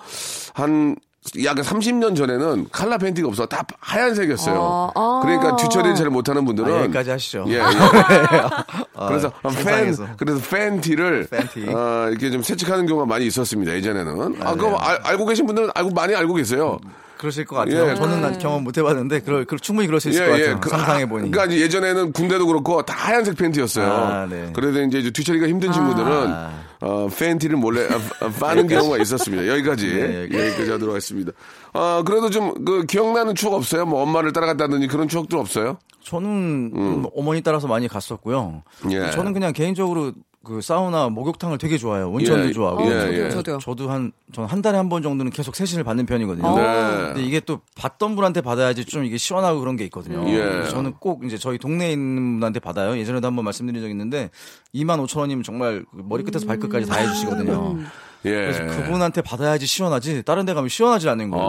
한 0.55 0.97
약간 1.45 1.63
30년 1.63 2.17
전에는 2.17 2.69
칼라 2.73 2.97
팬티가 2.97 3.29
없어. 3.29 3.45
다 3.47 3.63
하얀색이었어요. 3.79 4.57
아, 4.59 4.91
아. 4.99 5.21
그러니까 5.23 5.55
뒤처리를 5.57 5.95
잘 5.95 6.09
못하는 6.09 6.45
분들은. 6.45 6.73
아, 6.73 6.81
여기까지 6.85 7.11
하시죠. 7.11 7.45
예, 7.49 7.57
예. 7.57 7.61
그래서 9.07 9.31
팬, 9.43 9.53
세상에서. 9.53 10.07
그래서 10.17 10.41
팬티를 10.51 11.29
팬티. 11.31 11.69
어, 11.69 12.09
이렇게 12.11 12.31
좀 12.31 12.43
세척하는 12.43 12.87
경우가 12.87 13.07
많이 13.07 13.27
있었습니다. 13.27 13.73
예전에는. 13.73 14.37
아, 14.41 14.51
네. 14.53 14.57
그거 14.57 14.77
알, 14.77 14.99
알고 15.03 15.27
계신 15.27 15.47
분들은 15.47 15.71
알고 15.75 15.91
많이 15.91 16.15
알고 16.15 16.35
계세요. 16.35 16.79
그러실 17.19 17.45
것 17.45 17.57
같아요. 17.57 17.91
예. 17.91 17.95
저는 17.95 18.25
아직 18.25 18.39
경험 18.39 18.65
못 18.65 18.79
해봤는데 18.79 19.21
그럴, 19.21 19.45
그 19.45 19.59
충분히 19.59 19.87
그럴 19.87 20.01
수 20.01 20.09
있을 20.09 20.25
것 20.25 20.33
같아요. 20.33 20.59
그, 20.59 20.71
상상해 20.71 21.03
아, 21.03 21.07
보니. 21.07 21.31
그러니까 21.31 21.53
이제 21.53 21.63
예전에는 21.65 22.13
군대도 22.13 22.47
그렇고 22.47 22.81
다 22.81 22.95
하얀색 22.97 23.37
팬티였어요. 23.37 23.93
아, 23.93 24.27
네. 24.27 24.51
그래서 24.55 24.81
이제 24.81 25.11
뒤처리가 25.11 25.47
힘든 25.47 25.71
친구들은 25.71 26.35
어, 26.81 27.09
팬티를 27.09 27.57
몰래 27.57 27.87
아, 27.89 28.01
아, 28.25 28.29
빠는 28.41 28.67
경우가 28.67 28.99
있었습니다. 28.99 29.47
여기까지 29.49 29.87
네, 29.87 30.23
여기까지. 30.23 30.47
여기까지 30.47 30.71
하도록 30.71 30.93
하겠습니다. 30.95 31.33
아 31.73 32.03
그래도 32.07 32.31
좀 32.31 32.55
그 32.65 32.85
기억나는 32.87 33.35
추억 33.35 33.55
없어요? 33.55 33.87
뭐 33.87 34.03
엄마를 34.03 34.33
따라갔다든지 34.33 34.87
그런 34.87 35.09
추억들 35.09 35.39
없어요? 35.39 35.79
저는 36.03 36.73
음, 36.75 37.05
어머니 37.15 37.43
따라서 37.43 37.67
많이 37.69 37.87
갔었고요. 37.89 38.63
예. 38.91 39.11
저는 39.11 39.33
그냥 39.35 39.53
개인적으로 39.53 40.13
그 40.43 40.63
사우나 40.63 41.11
목욕탕을 41.11 41.59
되게 41.59 41.77
좋아해요. 41.77 42.11
온천도 42.11 42.49
예. 42.49 42.53
좋아하고. 42.53 42.87
예, 42.87 42.89
저도요, 43.01 43.25
예. 43.25 43.31
저도요. 43.31 43.59
저도 43.59 43.91
한, 43.91 44.11
전 44.33 44.47
한 44.47 44.63
달에 44.63 44.79
한 44.79 44.89
번 44.89 45.03
정도는 45.03 45.31
계속 45.31 45.55
세신을 45.55 45.85
받는 45.85 46.07
편이거든요. 46.07 46.47
어. 46.49 46.57
네. 46.57 46.97
근데 47.09 47.23
이게 47.23 47.41
또 47.41 47.61
받던 47.77 48.17
분한테 48.17 48.41
받아야지 48.41 48.87
좀 48.87 49.05
이게 49.05 49.19
시원하고 49.19 49.61
그런 49.61 49.77
게 49.77 49.85
있거든요. 49.85 50.27
예. 50.31 50.37
그래서 50.39 50.71
저는 50.71 50.95
꼭 50.99 51.25
이제 51.25 51.37
저희 51.37 51.59
동네에 51.59 51.93
있는 51.93 52.35
분한테 52.39 52.59
받아요. 52.61 52.97
예전에도 52.97 53.27
한번 53.27 53.45
말씀드린 53.45 53.83
적 53.83 53.91
있는데 53.91 54.31
2만 54.75 55.05
5천 55.07 55.19
원이면 55.21 55.43
정말 55.45 55.85
그 55.91 56.03
머리끝에서 56.05 56.47
발끝까지 56.47 56.87
다 56.87 56.97
해주시거든요. 56.97 57.79
예. 58.25 58.31
그래서 58.31 58.67
그분한테 58.67 59.23
받아야지 59.23 59.67
시원하지 59.67 60.23
다른 60.25 60.45
데 60.47 60.55
가면 60.55 60.69
시원하지 60.69 61.09
않는 61.09 61.31
거예요. 61.31 61.47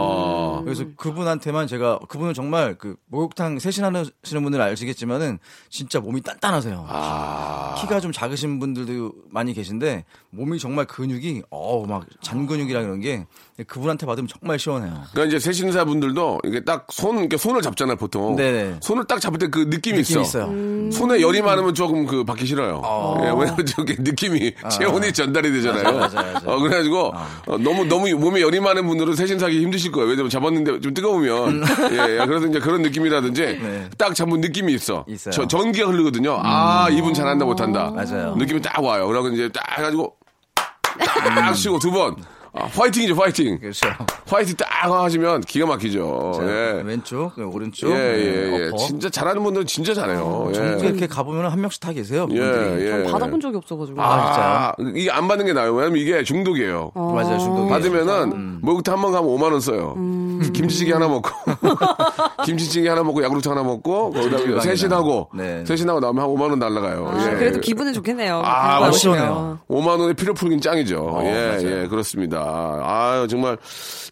아. 0.59 0.61
그래서 0.63 0.85
그분한테만 0.97 1.67
제가 1.67 1.99
그분은 2.07 2.33
정말 2.33 2.75
그 2.77 2.95
목욕탕 3.07 3.59
세신하시는 3.59 4.43
분들 4.43 4.61
아시겠지만은 4.61 5.39
진짜 5.69 5.99
몸이 5.99 6.21
단단하세요. 6.21 6.85
아. 6.87 7.75
키가 7.81 7.99
좀 7.99 8.11
작으신 8.11 8.59
분들도 8.59 9.11
많이 9.29 9.53
계신데 9.53 10.05
몸이 10.31 10.59
정말 10.59 10.85
근육이 10.85 11.43
어우 11.49 11.85
막 11.87 12.05
잔근육이라 12.21 12.81
그런 12.81 12.99
게 13.01 13.25
그분한테 13.67 14.05
받으면 14.05 14.27
정말 14.27 14.57
시원해요. 14.57 15.03
그러니까 15.11 15.25
이제 15.25 15.39
세신사 15.39 15.85
분들도 15.85 16.39
이게 16.45 16.63
딱 16.63 16.87
손, 16.91 17.19
이렇게 17.19 17.37
손을 17.37 17.61
잡잖아요, 17.61 17.95
보통. 17.97 18.35
네네. 18.35 18.77
손을 18.81 19.05
딱 19.05 19.19
잡을 19.21 19.37
때 19.37 19.51
그 19.51 19.59
느낌이, 19.67 19.97
느낌이 19.99 20.21
있어. 20.21 20.21
있어요. 20.21 20.91
손에 20.91 21.19
열이 21.21 21.41
많으면 21.41 21.73
조금 21.73 22.05
그 22.05 22.23
받기 22.23 22.45
싫어요. 22.45 22.81
예, 23.23 23.25
왜냐면 23.37 23.65
저게 23.65 23.95
느낌이 23.99 24.53
체온이 24.71 25.11
전달이 25.11 25.51
되잖아요. 25.51 25.87
아. 25.87 25.91
맞아요, 25.91 26.09
맞아요, 26.13 26.33
맞아요. 26.33 26.49
어, 26.57 26.60
그래가지고 26.61 27.13
어, 27.47 27.57
너무 27.57 27.85
너무 27.85 28.09
몸에 28.15 28.41
열이 28.41 28.59
많은 28.59 28.87
분들은 28.87 29.15
세신 29.15 29.39
사기 29.39 29.61
힘드실 29.61 29.91
거예요. 29.91 30.09
왜냐면 30.09 30.29
잡았는데 30.29 30.79
좀 30.81 30.93
뜨거우면 30.93 31.63
예, 31.91 31.95
예, 32.19 32.25
그래서 32.25 32.47
이제 32.47 32.59
그런 32.59 32.81
느낌이라든지 32.81 33.41
네. 33.41 33.89
딱 33.97 34.15
잡은 34.15 34.41
느낌이 34.41 34.73
있어. 34.73 35.05
있어요. 35.07 35.31
저, 35.31 35.47
전기가 35.47 35.89
흐르거든요. 35.89 36.39
아 36.43 36.87
이분 36.91 37.13
잘한다 37.13 37.45
못한다. 37.45 37.91
맞아요. 37.91 38.35
느낌이 38.35 38.61
딱 38.61 38.83
와요. 38.83 39.07
그러고 39.07 39.29
이제 39.29 39.49
딱 39.49 39.63
해가지고 39.77 40.15
딱 40.99 41.53
쉬고 41.55 41.79
두 41.79 41.91
번. 41.91 42.15
아, 42.53 42.65
화이팅이죠, 42.65 43.15
화이팅. 43.15 43.59
그렇죠. 43.59 43.87
화이팅 44.27 44.55
딱 44.57 44.67
하시면 44.91 45.41
기가 45.41 45.65
막히죠. 45.67 46.33
자, 46.35 46.43
예. 46.43 46.81
왼쪽, 46.83 47.33
그 47.35 47.45
오른쪽, 47.45 47.91
예, 47.91 47.95
예, 47.95 48.59
예. 48.63 48.67
어퍼. 48.67 48.77
진짜 48.77 49.09
잘하는 49.09 49.41
분들은 49.41 49.67
진짜 49.67 49.93
잘해요. 49.93 50.47
예. 50.49 50.53
전국에 50.53 50.87
이렇게 50.89 51.07
가보면 51.07 51.49
한 51.49 51.61
명씩 51.61 51.79
다 51.79 51.93
계세요. 51.93 52.27
예, 52.31 52.39
분들이. 52.39 52.85
예. 52.87 53.03
받아본 53.09 53.39
적이 53.39 53.57
없어가지고. 53.57 54.01
아, 54.01 54.73
이게 54.95 55.09
안 55.09 55.29
받는 55.29 55.45
게 55.45 55.53
나아요. 55.53 55.73
왜냐면 55.73 55.99
이게 55.99 56.23
중독이에요. 56.23 56.91
맞아요, 56.93 57.37
중독이. 57.39 57.69
받으면은 57.69 58.59
목욕탕 58.61 58.95
한번 58.95 59.13
가면 59.13 59.29
5만 59.29 59.43
원 59.51 59.61
써요. 59.61 59.95
김치찌개 60.53 60.93
하나 60.93 61.07
먹고 61.07 61.29
김치찌개 62.45 62.89
하나 62.89 63.03
먹고 63.03 63.23
야구르트 63.23 63.47
하나 63.49 63.63
먹고 63.63 64.11
그다음에. 64.11 64.59
세신하고 64.61 65.29
네. 65.33 65.63
세신하고 65.65 65.99
나오면 65.99 66.23
한 66.23 66.29
5만 66.29 66.41
원 66.49 66.59
날라가요. 66.59 67.07
아, 67.07 67.25
예. 67.31 67.35
그래도 67.37 67.59
기분은 67.59 67.93
좋겠네요. 67.93 68.41
아, 68.43 68.91
시원해요. 68.91 69.59
5만 69.69 69.99
원에 69.99 70.13
필요 70.13 70.33
풀긴 70.33 70.59
짱이죠. 70.61 71.19
예, 71.23 71.31
맞아요. 71.31 71.83
예, 71.83 71.87
그렇습니다. 71.87 72.39
아, 72.39 73.27
정말 73.29 73.57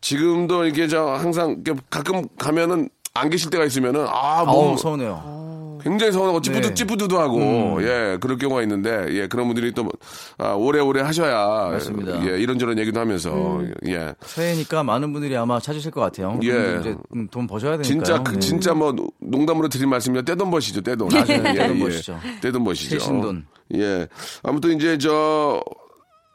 지금도 0.01 0.65
이게 0.65 0.87
저 0.87 1.05
항상 1.13 1.63
가끔 1.89 2.27
가면은 2.37 2.89
안 3.13 3.29
계실 3.29 3.49
때가 3.49 3.65
있으면은 3.65 4.05
아, 4.07 4.43
뭐 4.45 4.71
어우, 4.71 4.77
서운해요. 4.77 5.58
굉장히 5.83 6.11
서운하고 6.11 6.41
네. 6.41 6.73
찌뿌드도 6.73 7.19
하고 7.19 7.77
예 7.81 8.17
그럴 8.19 8.37
경우가 8.37 8.61
있는데 8.63 9.05
예 9.09 9.27
그런 9.27 9.47
분들이 9.47 9.71
또 9.73 9.89
아, 10.37 10.53
오래오래 10.53 11.01
하셔야 11.01 11.69
맞습니다. 11.71 12.25
예 12.27 12.39
이런저런 12.39 12.77
얘기도 12.79 12.99
하면서 12.99 13.61
예 13.87 14.13
새해니까 14.21 14.83
많은 14.83 15.11
분들이 15.13 15.35
아마 15.37 15.59
찾으실 15.59 15.91
것 15.91 16.01
같아요. 16.01 16.39
예. 16.43 16.77
이제 16.79 16.95
음, 17.15 17.27
돈 17.29 17.47
버셔야 17.47 17.71
되니까. 17.77 17.83
진짜 17.83 18.23
그- 18.23 18.39
진짜 18.39 18.73
뭐 18.73 18.93
농담으로 19.19 19.67
드린 19.69 19.89
말씀이면 19.89 20.25
떼돈 20.25 20.49
버시죠 20.51 20.81
떼돈 20.81 21.09
맞아요. 21.11 21.43
떼돈 21.53 21.79
버시죠. 21.79 22.19
떼돈 22.41 22.63
버시죠 22.63 22.99
세신돈. 22.99 23.45
예 23.75 24.07
아무튼 24.43 24.75
이제 24.75 24.97
저 24.97 25.61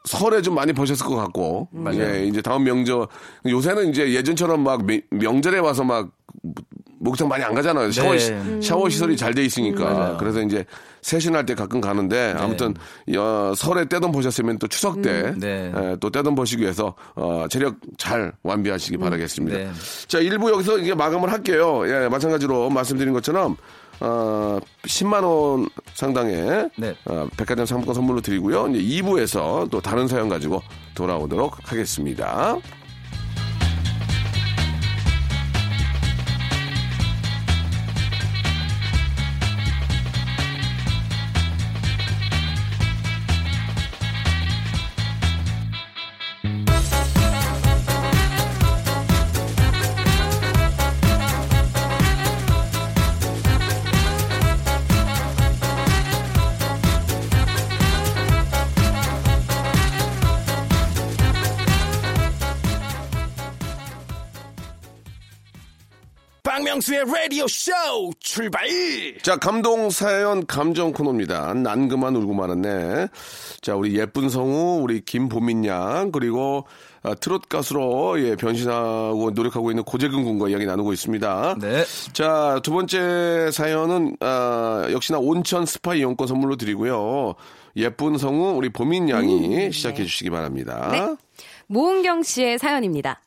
설에 0.05 0.41
좀 0.41 0.53
많이 0.55 0.71
버셨을 0.71 1.05
것 1.05 1.15
같고 1.15 1.67
예 1.93 2.25
이제 2.27 2.41
다음 2.41 2.63
명절 2.63 3.07
요새는 3.47 3.89
이제 3.89 4.13
예전처럼 4.13 4.61
막 4.63 4.85
명- 4.85 5.01
명절에 5.09 5.57
와서 5.59 5.83
막 5.83 6.09
목욕탕 7.05 7.27
많이 7.29 7.43
안 7.43 7.53
가잖아요. 7.53 7.91
샤워, 7.91 8.11
네. 8.13 8.19
시- 8.19 8.67
샤워 8.67 8.89
시설이 8.89 9.15
잘 9.15 9.33
돼 9.33 9.45
있으니까. 9.45 9.85
맞아요. 9.85 10.17
그래서 10.19 10.41
이제 10.41 10.65
세신할 11.01 11.45
때 11.45 11.53
가끔 11.55 11.79
가는데 11.79 12.33
아무튼 12.37 12.73
어, 13.17 13.53
설에 13.55 13.85
떼돈 13.85 14.11
버셨으면 14.11 14.57
또 14.57 14.67
추석 14.67 15.01
때 15.03 15.33
네. 15.37 15.71
예, 15.75 15.97
또 15.99 16.09
떼돈 16.09 16.33
버시기 16.35 16.63
위해서 16.63 16.95
어, 17.15 17.45
체력 17.49 17.75
잘 17.97 18.33
완비하시기 18.43 18.97
바라겠습니다. 18.97 19.57
네. 19.57 19.69
자, 20.07 20.19
1부 20.19 20.51
여기서 20.51 20.79
이게 20.79 20.95
마감을 20.95 21.31
할게요. 21.31 21.83
예, 21.85 22.07
마찬가지로 22.09 22.69
말씀드린 22.71 23.13
것처럼 23.13 23.55
어, 23.99 24.59
10만 24.83 25.23
원 25.23 25.69
상당의 25.93 26.69
네. 26.75 26.95
어, 27.05 27.27
백화점 27.37 27.65
상품권 27.65 27.93
선물로 27.95 28.21
드리고요. 28.21 28.67
이제 28.69 29.01
2부에서 29.03 29.69
또 29.69 29.79
다른 29.79 30.07
사연 30.07 30.27
가지고 30.27 30.61
돌아오도록 30.95 31.57
하겠습니다. 31.63 32.57
라디오 67.35 67.47
쇼 67.49 67.71
출발! 68.21 68.65
자, 69.21 69.35
감동 69.35 69.89
사연 69.89 70.45
감정 70.45 70.93
코너입니다. 70.93 71.53
난 71.55 71.89
그만 71.89 72.15
울고 72.15 72.33
말았네. 72.33 73.09
자, 73.59 73.75
우리 73.75 73.99
예쁜 73.99 74.29
성우, 74.29 74.79
우리 74.81 75.01
김보민 75.01 75.65
양, 75.65 76.13
그리고 76.13 76.65
아, 77.03 77.13
트롯 77.13 77.49
가수로 77.49 78.21
예, 78.23 78.37
변신하고 78.37 79.31
노력하고 79.31 79.69
있는 79.69 79.83
고재근 79.83 80.23
군과 80.23 80.47
이야기 80.47 80.65
나누고 80.65 80.93
있습니다. 80.93 81.57
네. 81.59 81.83
자, 82.13 82.61
두 82.63 82.71
번째 82.71 83.51
사연은 83.51 84.15
아, 84.21 84.87
역시나 84.89 85.19
온천 85.19 85.65
스파 85.65 85.93
이용권 85.93 86.27
선물로 86.27 86.55
드리고요. 86.55 87.35
예쁜 87.75 88.17
성우 88.17 88.55
우리 88.55 88.69
보민 88.69 89.09
양이 89.09 89.73
시작해 89.73 90.05
주시기 90.05 90.29
바랍니다. 90.29 90.87
네. 90.89 91.15
모은경 91.67 92.23
씨의 92.23 92.59
사연입니다. 92.59 93.21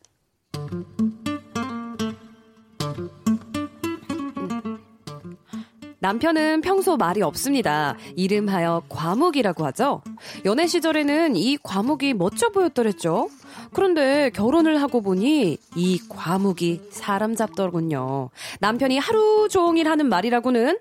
남편은 6.00 6.60
평소 6.60 6.96
말이 6.96 7.22
없습니다. 7.22 7.96
이름하여 8.14 8.84
과묵이라고 8.88 9.66
하죠. 9.66 10.02
연애 10.44 10.66
시절에는 10.66 11.34
이 11.36 11.56
과묵이 11.62 12.14
멋져 12.14 12.50
보였더랬죠. 12.50 13.28
그런데 13.72 14.30
결혼을 14.30 14.80
하고 14.80 15.02
보니 15.02 15.58
이 15.74 16.00
과묵이 16.08 16.82
사람 16.90 17.34
잡더군요. 17.34 18.30
남편이 18.60 18.98
하루 18.98 19.48
종일 19.50 19.88
하는 19.88 20.08
말이라고는 20.08 20.78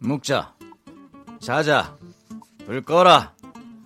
묵자. 0.00 0.54
자자. 1.40 1.96
불 2.66 2.82
꺼라. 2.82 3.34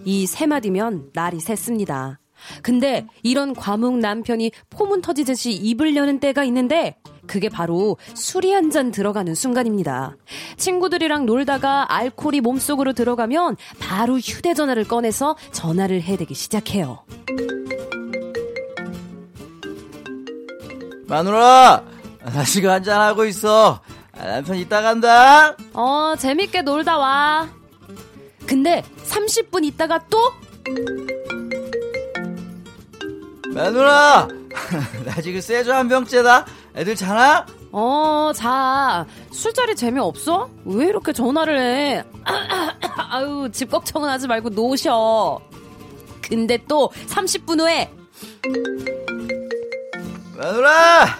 이 0.04 0.26
세 0.26 0.46
마디면 0.46 1.10
날이 1.12 1.38
샜습니다. 1.38 2.18
근데 2.62 3.06
이런 3.22 3.54
과묵 3.54 3.98
남편이 3.98 4.50
포문 4.70 5.02
터지듯이 5.02 5.52
입을 5.52 5.96
여는 5.96 6.20
때가 6.20 6.44
있는데 6.44 6.96
그게 7.26 7.48
바로 7.48 7.96
술이 8.14 8.52
한 8.52 8.70
잔 8.70 8.90
들어가는 8.90 9.34
순간입니다. 9.34 10.16
친구들이랑 10.56 11.24
놀다가 11.26 11.94
알코올이 11.94 12.40
몸속으로 12.42 12.92
들어가면 12.92 13.56
바로 13.78 14.18
휴대전화를 14.18 14.84
꺼내서 14.88 15.36
전화를 15.52 16.02
해대기 16.02 16.34
시작해요. 16.34 17.04
마누라. 21.06 21.84
나 22.24 22.44
지금 22.44 22.70
한잔하고 22.70 23.24
있어. 23.26 23.80
아, 24.12 24.26
남편 24.26 24.56
이따 24.56 24.82
간다. 24.82 25.56
어, 25.72 26.14
재밌게 26.18 26.62
놀다 26.62 26.98
와. 26.98 27.48
근데 28.46 28.82
30분 29.06 29.64
있다가 29.64 30.04
또마 30.08 31.17
누라. 33.70 34.28
나 35.04 35.20
지금 35.20 35.40
세주 35.40 35.72
한 35.72 35.88
병째다. 35.88 36.46
애들 36.76 36.94
자나? 36.94 37.44
어, 37.72 38.32
자, 38.34 39.04
술자리 39.30 39.74
재미없어? 39.76 40.48
왜 40.64 40.86
이렇게 40.86 41.12
전화를 41.12 41.58
해? 41.60 42.04
아유, 43.10 43.48
집 43.52 43.70
걱정은 43.70 44.08
하지 44.08 44.26
말고 44.26 44.50
노셔. 44.50 45.40
근데 46.22 46.58
또 46.68 46.90
30분 47.08 47.60
후에 47.60 47.90
마누라. 50.36 51.04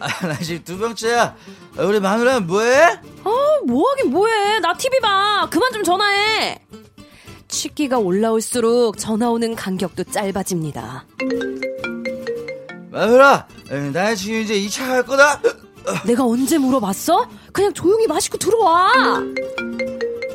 아, 0.00 0.26
나 0.26 0.34
지금 0.38 0.64
두 0.64 0.78
병째야. 0.78 1.36
아, 1.78 1.82
우리 1.82 2.00
마누라 2.00 2.40
뭐해? 2.40 3.00
어, 3.24 3.30
뭐하긴 3.66 4.10
뭐해. 4.10 4.60
나 4.60 4.74
TV 4.74 4.98
봐. 5.00 5.46
그만 5.50 5.72
좀 5.72 5.82
전화해. 5.82 6.58
식기가 7.54 7.98
올라올수록 7.98 8.98
전화 8.98 9.30
오는 9.30 9.54
간격도 9.54 10.04
짧아집니다. 10.04 11.06
마누라, 12.90 13.46
나 13.92 14.14
지금 14.14 14.40
이제 14.40 14.54
2차 14.54 14.86
갈 14.86 15.02
거다. 15.04 15.40
내가 16.04 16.24
언제 16.24 16.58
물어봤어? 16.58 17.28
그냥 17.52 17.72
조용히 17.72 18.06
마시고 18.06 18.38
들어와. 18.38 18.92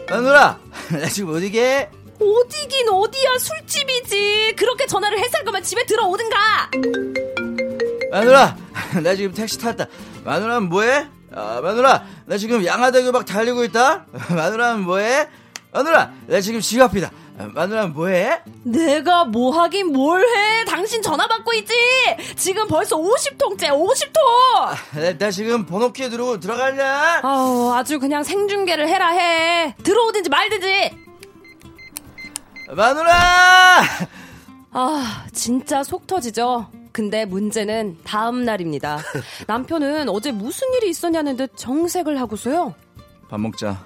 마누라, 0.09 0.59
나 0.91 1.07
지금 1.09 1.35
어디게? 1.35 1.89
어디긴 2.19 2.89
어디야 2.89 3.37
술집이지. 3.37 4.55
그렇게 4.57 4.85
전화를 4.87 5.19
했을 5.19 5.43
거면 5.43 5.61
집에 5.63 5.85
들어오든가. 5.85 6.37
마누라, 8.11 8.57
나 9.03 9.15
지금 9.15 9.33
택시 9.33 9.59
탔다. 9.59 9.87
마누라는 10.23 10.69
뭐해? 10.69 11.07
아, 11.33 11.59
마누라, 11.61 12.05
나 12.25 12.37
지금 12.37 12.65
양화대교 12.65 13.11
막 13.11 13.25
달리고 13.25 13.63
있다. 13.65 14.05
마누라는 14.29 14.81
뭐해? 14.83 15.27
마누라, 15.71 16.11
나 16.27 16.41
지금 16.41 16.59
집 16.61 16.81
앞이다. 16.81 17.11
마누라는 17.53 17.93
뭐해? 17.93 18.41
내가 18.63 19.23
뭐 19.25 19.51
하긴 19.51 19.93
뭘 19.93 20.21
해? 20.23 20.65
당신 20.65 21.01
전화 21.01 21.27
받고 21.27 21.53
있지? 21.53 21.73
지금 22.35 22.67
벌써 22.67 22.97
50통째, 22.97 23.69
50통! 23.69 24.99
나, 24.99 25.17
나 25.17 25.31
지금 25.31 25.65
번호키에 25.65 26.09
누르고 26.09 26.39
들어갈래? 26.39 26.83
아우, 27.23 27.71
아주 27.73 27.99
그냥 27.99 28.23
생중계를 28.23 28.87
해라 28.89 29.09
해. 29.11 29.75
들어오든지 29.83 30.29
말든지. 30.29 30.97
마누라! 32.75 33.83
아, 34.71 35.25
진짜 35.31 35.83
속 35.83 36.07
터지죠? 36.07 36.67
근데 36.91 37.25
문제는 37.25 37.99
다음 38.03 38.43
날입니다. 38.43 38.99
남편은 39.47 40.09
어제 40.09 40.31
무슨 40.31 40.67
일이 40.73 40.89
있었냐는 40.89 41.37
듯 41.37 41.51
정색을 41.55 42.19
하고서요. 42.19 42.73
밥 43.29 43.39
먹자. 43.39 43.85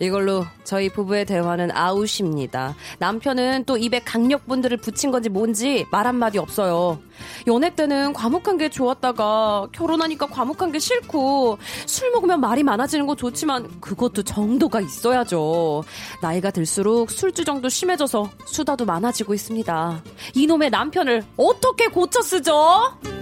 이걸로 0.00 0.46
저희 0.64 0.88
부부의 0.88 1.26
대화는 1.26 1.70
아웃입니다. 1.72 2.74
남편은 2.98 3.64
또 3.66 3.76
입에 3.76 4.00
강력분들을 4.00 4.78
붙인 4.78 5.10
건지 5.10 5.28
뭔지 5.28 5.86
말 5.90 6.06
한마디 6.06 6.38
없어요. 6.38 6.98
연애 7.46 7.74
때는 7.74 8.14
과묵한 8.14 8.56
게 8.56 8.70
좋았다가 8.70 9.68
결혼하니까 9.72 10.26
과묵한 10.26 10.72
게 10.72 10.78
싫고 10.78 11.58
술 11.86 12.10
먹으면 12.12 12.40
말이 12.40 12.62
많아지는 12.62 13.06
거 13.06 13.14
좋지만 13.14 13.80
그것도 13.80 14.22
정도가 14.22 14.80
있어야죠. 14.80 15.84
나이가 16.22 16.50
들수록 16.50 17.10
술주정도 17.10 17.68
심해져서 17.68 18.30
수다도 18.46 18.86
많아지고 18.86 19.34
있습니다. 19.34 20.02
이놈의 20.34 20.70
남편을 20.70 21.24
어떻게 21.36 21.88
고쳐 21.88 22.22
쓰죠? 22.22 23.19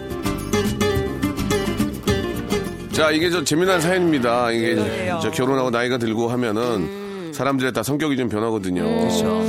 자, 2.99 3.13
이게 3.13 3.31
저 3.31 3.45
재미난 3.45 3.81
사연입니다. 3.81 4.51
이게 4.51 4.75
저 5.23 5.31
결혼하고 5.31 5.71
나이가 5.71 5.99
들고 5.99 6.29
하면은 6.31 7.33
사람들의 7.33 7.73
다 7.73 7.85
성격이 7.85 8.17
좀 8.17 8.29
변하거든요. 8.29 8.83
그렇죠. 8.83 9.41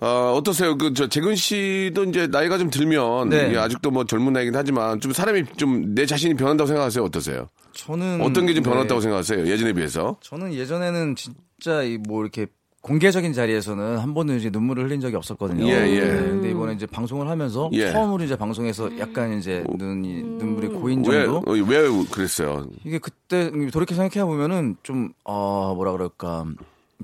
어, 0.00 0.32
어떠세요? 0.34 0.78
그, 0.78 0.94
저, 0.94 1.06
재근 1.06 1.34
씨도 1.34 2.04
이제 2.04 2.26
나이가 2.28 2.56
좀 2.56 2.70
들면, 2.70 3.28
네. 3.28 3.48
이게 3.48 3.58
아직도 3.58 3.90
뭐 3.90 4.04
젊은 4.04 4.32
나이긴 4.32 4.54
하지만, 4.56 5.00
좀 5.00 5.12
사람이 5.12 5.42
좀 5.58 5.92
내 5.94 6.06
자신이 6.06 6.34
변한다고 6.34 6.66
생각하세요? 6.68 7.04
어떠세요? 7.04 7.48
저는 7.74 8.20
어떤 8.22 8.46
게 8.46 8.54
좀 8.54 8.62
네. 8.62 8.70
변했다고 8.70 9.00
생각하세요? 9.02 9.46
예전에 9.46 9.72
비해서? 9.74 10.16
저는 10.22 10.54
예전에는 10.54 11.14
진짜 11.16 11.82
이 11.82 11.98
뭐 12.08 12.22
이렇게 12.22 12.46
공개적인 12.80 13.32
자리에서는 13.32 13.98
한 13.98 14.14
번도 14.14 14.34
이제 14.36 14.50
눈물을 14.50 14.84
흘린 14.84 15.00
적이 15.00 15.16
없었거든요. 15.16 15.66
예, 15.66 15.72
예. 15.72 16.00
네, 16.00 16.22
근데 16.22 16.50
이번에 16.50 16.74
이제 16.74 16.86
방송을 16.86 17.28
하면서 17.28 17.68
예. 17.72 17.90
처음으로 17.90 18.22
이제 18.24 18.36
방송에서 18.36 18.98
약간 18.98 19.36
이제 19.38 19.64
눈이 19.76 20.22
눈물이 20.22 20.68
고인 20.68 21.04
왜, 21.06 21.24
정도. 21.24 21.38
어, 21.38 21.54
왜 21.54 21.88
그랬어요? 22.10 22.66
이게 22.84 22.98
그때 22.98 23.50
돌이켜 23.72 23.94
생각해 23.94 24.24
보면은 24.24 24.76
좀 24.82 25.12
어, 25.24 25.74
뭐라 25.74 25.92
그럴까. 25.92 26.46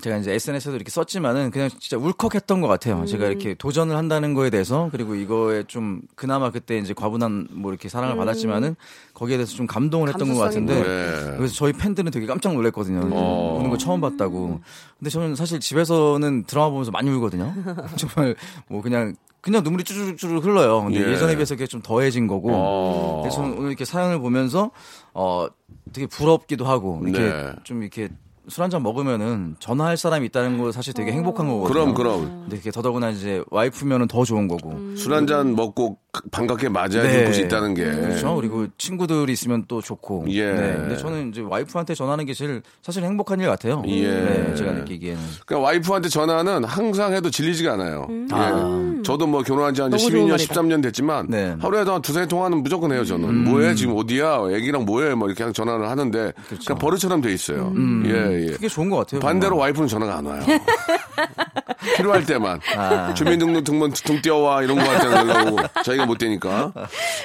제가 0.00 0.16
이제 0.16 0.32
SNS에도 0.32 0.74
이렇게 0.74 0.90
썼지만은 0.90 1.52
그냥 1.52 1.70
진짜 1.78 1.96
울컥했던 1.96 2.60
것 2.60 2.66
같아요. 2.66 3.04
제가 3.06 3.26
이렇게 3.28 3.54
도전을 3.54 3.96
한다는 3.96 4.34
거에 4.34 4.50
대해서 4.50 4.88
그리고 4.90 5.14
이거에 5.14 5.62
좀 5.68 6.00
그나마 6.16 6.50
그때 6.50 6.78
이제 6.78 6.92
과분한 6.92 7.48
뭐 7.52 7.70
이렇게 7.70 7.88
사랑을 7.88 8.16
받았지만은 8.16 8.74
거기에 9.14 9.36
대해서 9.36 9.54
좀 9.54 9.68
감동을 9.68 10.08
했던 10.08 10.34
것 10.34 10.40
같은데 10.40 10.74
네. 10.74 11.36
그래서 11.36 11.54
저희 11.54 11.72
팬들은 11.72 12.10
되게 12.10 12.26
깜짝 12.26 12.54
놀랐거든요. 12.54 13.08
어. 13.12 13.56
우는 13.60 13.70
거 13.70 13.78
처음 13.78 14.00
봤다고. 14.00 14.60
근데 14.98 15.10
저는 15.10 15.36
사실 15.36 15.60
집에서는 15.60 16.42
드라마 16.44 16.70
보면서 16.70 16.90
많이 16.90 17.08
울거든요. 17.10 17.54
정말 17.96 18.34
뭐 18.66 18.82
그냥 18.82 19.14
그냥 19.40 19.62
눈물이 19.62 19.84
쭈르쭈르 19.84 20.40
흘러요. 20.40 20.84
근데 20.84 21.06
예. 21.06 21.12
예. 21.12 21.16
전에 21.18 21.34
비해서 21.36 21.54
그게 21.54 21.68
좀 21.68 21.80
더해진 21.82 22.26
거고. 22.26 22.50
어. 22.52 23.20
그래서 23.22 23.36
저는 23.36 23.58
오늘 23.58 23.68
이렇게 23.68 23.84
사연을 23.84 24.18
보면서 24.18 24.72
어 25.12 25.46
되게 25.92 26.08
부럽기도 26.08 26.64
하고 26.64 27.00
이렇게 27.04 27.20
네. 27.20 27.52
좀 27.62 27.82
이렇게 27.82 28.08
술 28.48 28.62
한잔 28.62 28.82
먹으면은 28.82 29.56
전화할 29.58 29.96
사람이 29.96 30.26
있다는 30.26 30.58
거 30.58 30.70
사실 30.72 30.92
되게 30.92 31.12
행복한 31.12 31.48
거거든요. 31.48 31.72
그럼, 31.72 31.94
그럼. 31.94 32.40
근데 32.42 32.56
이게 32.56 32.70
더더구나 32.70 33.10
이제 33.10 33.42
와이프면은 33.50 34.08
더 34.08 34.24
좋은 34.24 34.48
거고. 34.48 34.96
술 34.96 35.14
한잔 35.14 35.54
먹고 35.54 35.98
반갑게 36.30 36.68
맞아야 36.68 36.88
네. 36.88 37.02
될 37.02 37.24
곳이 37.26 37.42
있다는 37.42 37.74
게. 37.74 37.84
그렇죠. 37.84 38.34
그리고 38.36 38.66
친구들이 38.78 39.32
있으면 39.32 39.64
또 39.68 39.80
좋고. 39.80 40.26
예. 40.28 40.52
네. 40.52 40.74
근데 40.76 40.96
저는 40.96 41.30
이제 41.30 41.40
와이프한테 41.40 41.94
전화하는 41.94 42.24
게 42.26 42.34
제일 42.34 42.62
사실 42.82 43.02
행복한 43.04 43.40
일 43.40 43.46
같아요. 43.46 43.82
예. 43.86 44.08
네, 44.08 44.54
제가 44.54 44.72
느끼기에는. 44.72 45.20
그러니까 45.46 45.66
와이프한테 45.66 46.08
전화는 46.08 46.64
항상 46.64 47.12
해도 47.14 47.30
질리지가 47.30 47.72
않아요. 47.74 48.06
예. 48.10 48.26
아. 48.30 48.94
저도 49.04 49.26
뭐 49.26 49.42
결혼한 49.42 49.74
지한 49.74 49.90
너무 49.90 50.02
12년, 50.02 50.10
좋은 50.10 50.28
말이다. 50.30 50.54
13년 50.54 50.82
됐지만 50.82 51.26
네. 51.28 51.54
하루에도 51.60 51.94
한 51.94 52.02
두세 52.02 52.26
통화는 52.26 52.62
무조건 52.62 52.92
해요, 52.92 53.04
저는. 53.04 53.44
뭐해? 53.44 53.74
지금 53.74 53.94
어디야? 53.96 54.38
애기랑 54.52 54.84
뭐해? 54.84 55.14
뭐 55.14 55.28
이렇게 55.28 55.38
그냥 55.44 55.52
전화를 55.52 55.88
하는데 55.88 56.32
그냥 56.64 56.78
버릇처럼 56.78 57.20
돼 57.20 57.32
있어요. 57.32 57.72
예, 58.06 58.46
예. 58.46 58.50
그게 58.52 58.68
좋은 58.68 58.88
것 58.88 58.96
같아요. 58.98 59.20
반대로 59.20 59.50
정말. 59.50 59.64
와이프는 59.66 59.88
전화가 59.88 60.16
안 60.18 60.26
와요. 60.26 60.42
필요할 61.96 62.24
때만. 62.24 62.60
아. 62.76 63.12
주민등록 63.14 63.62
등본 63.64 63.92
등 63.92 64.20
띄워와 64.22 64.62
이런 64.62 64.78
거 64.78 64.84
같은 64.84 65.12
연락 65.12 65.46
오고 65.48 65.58
저희가 66.04 66.06
못 66.06 66.18
되니까. 66.18 66.72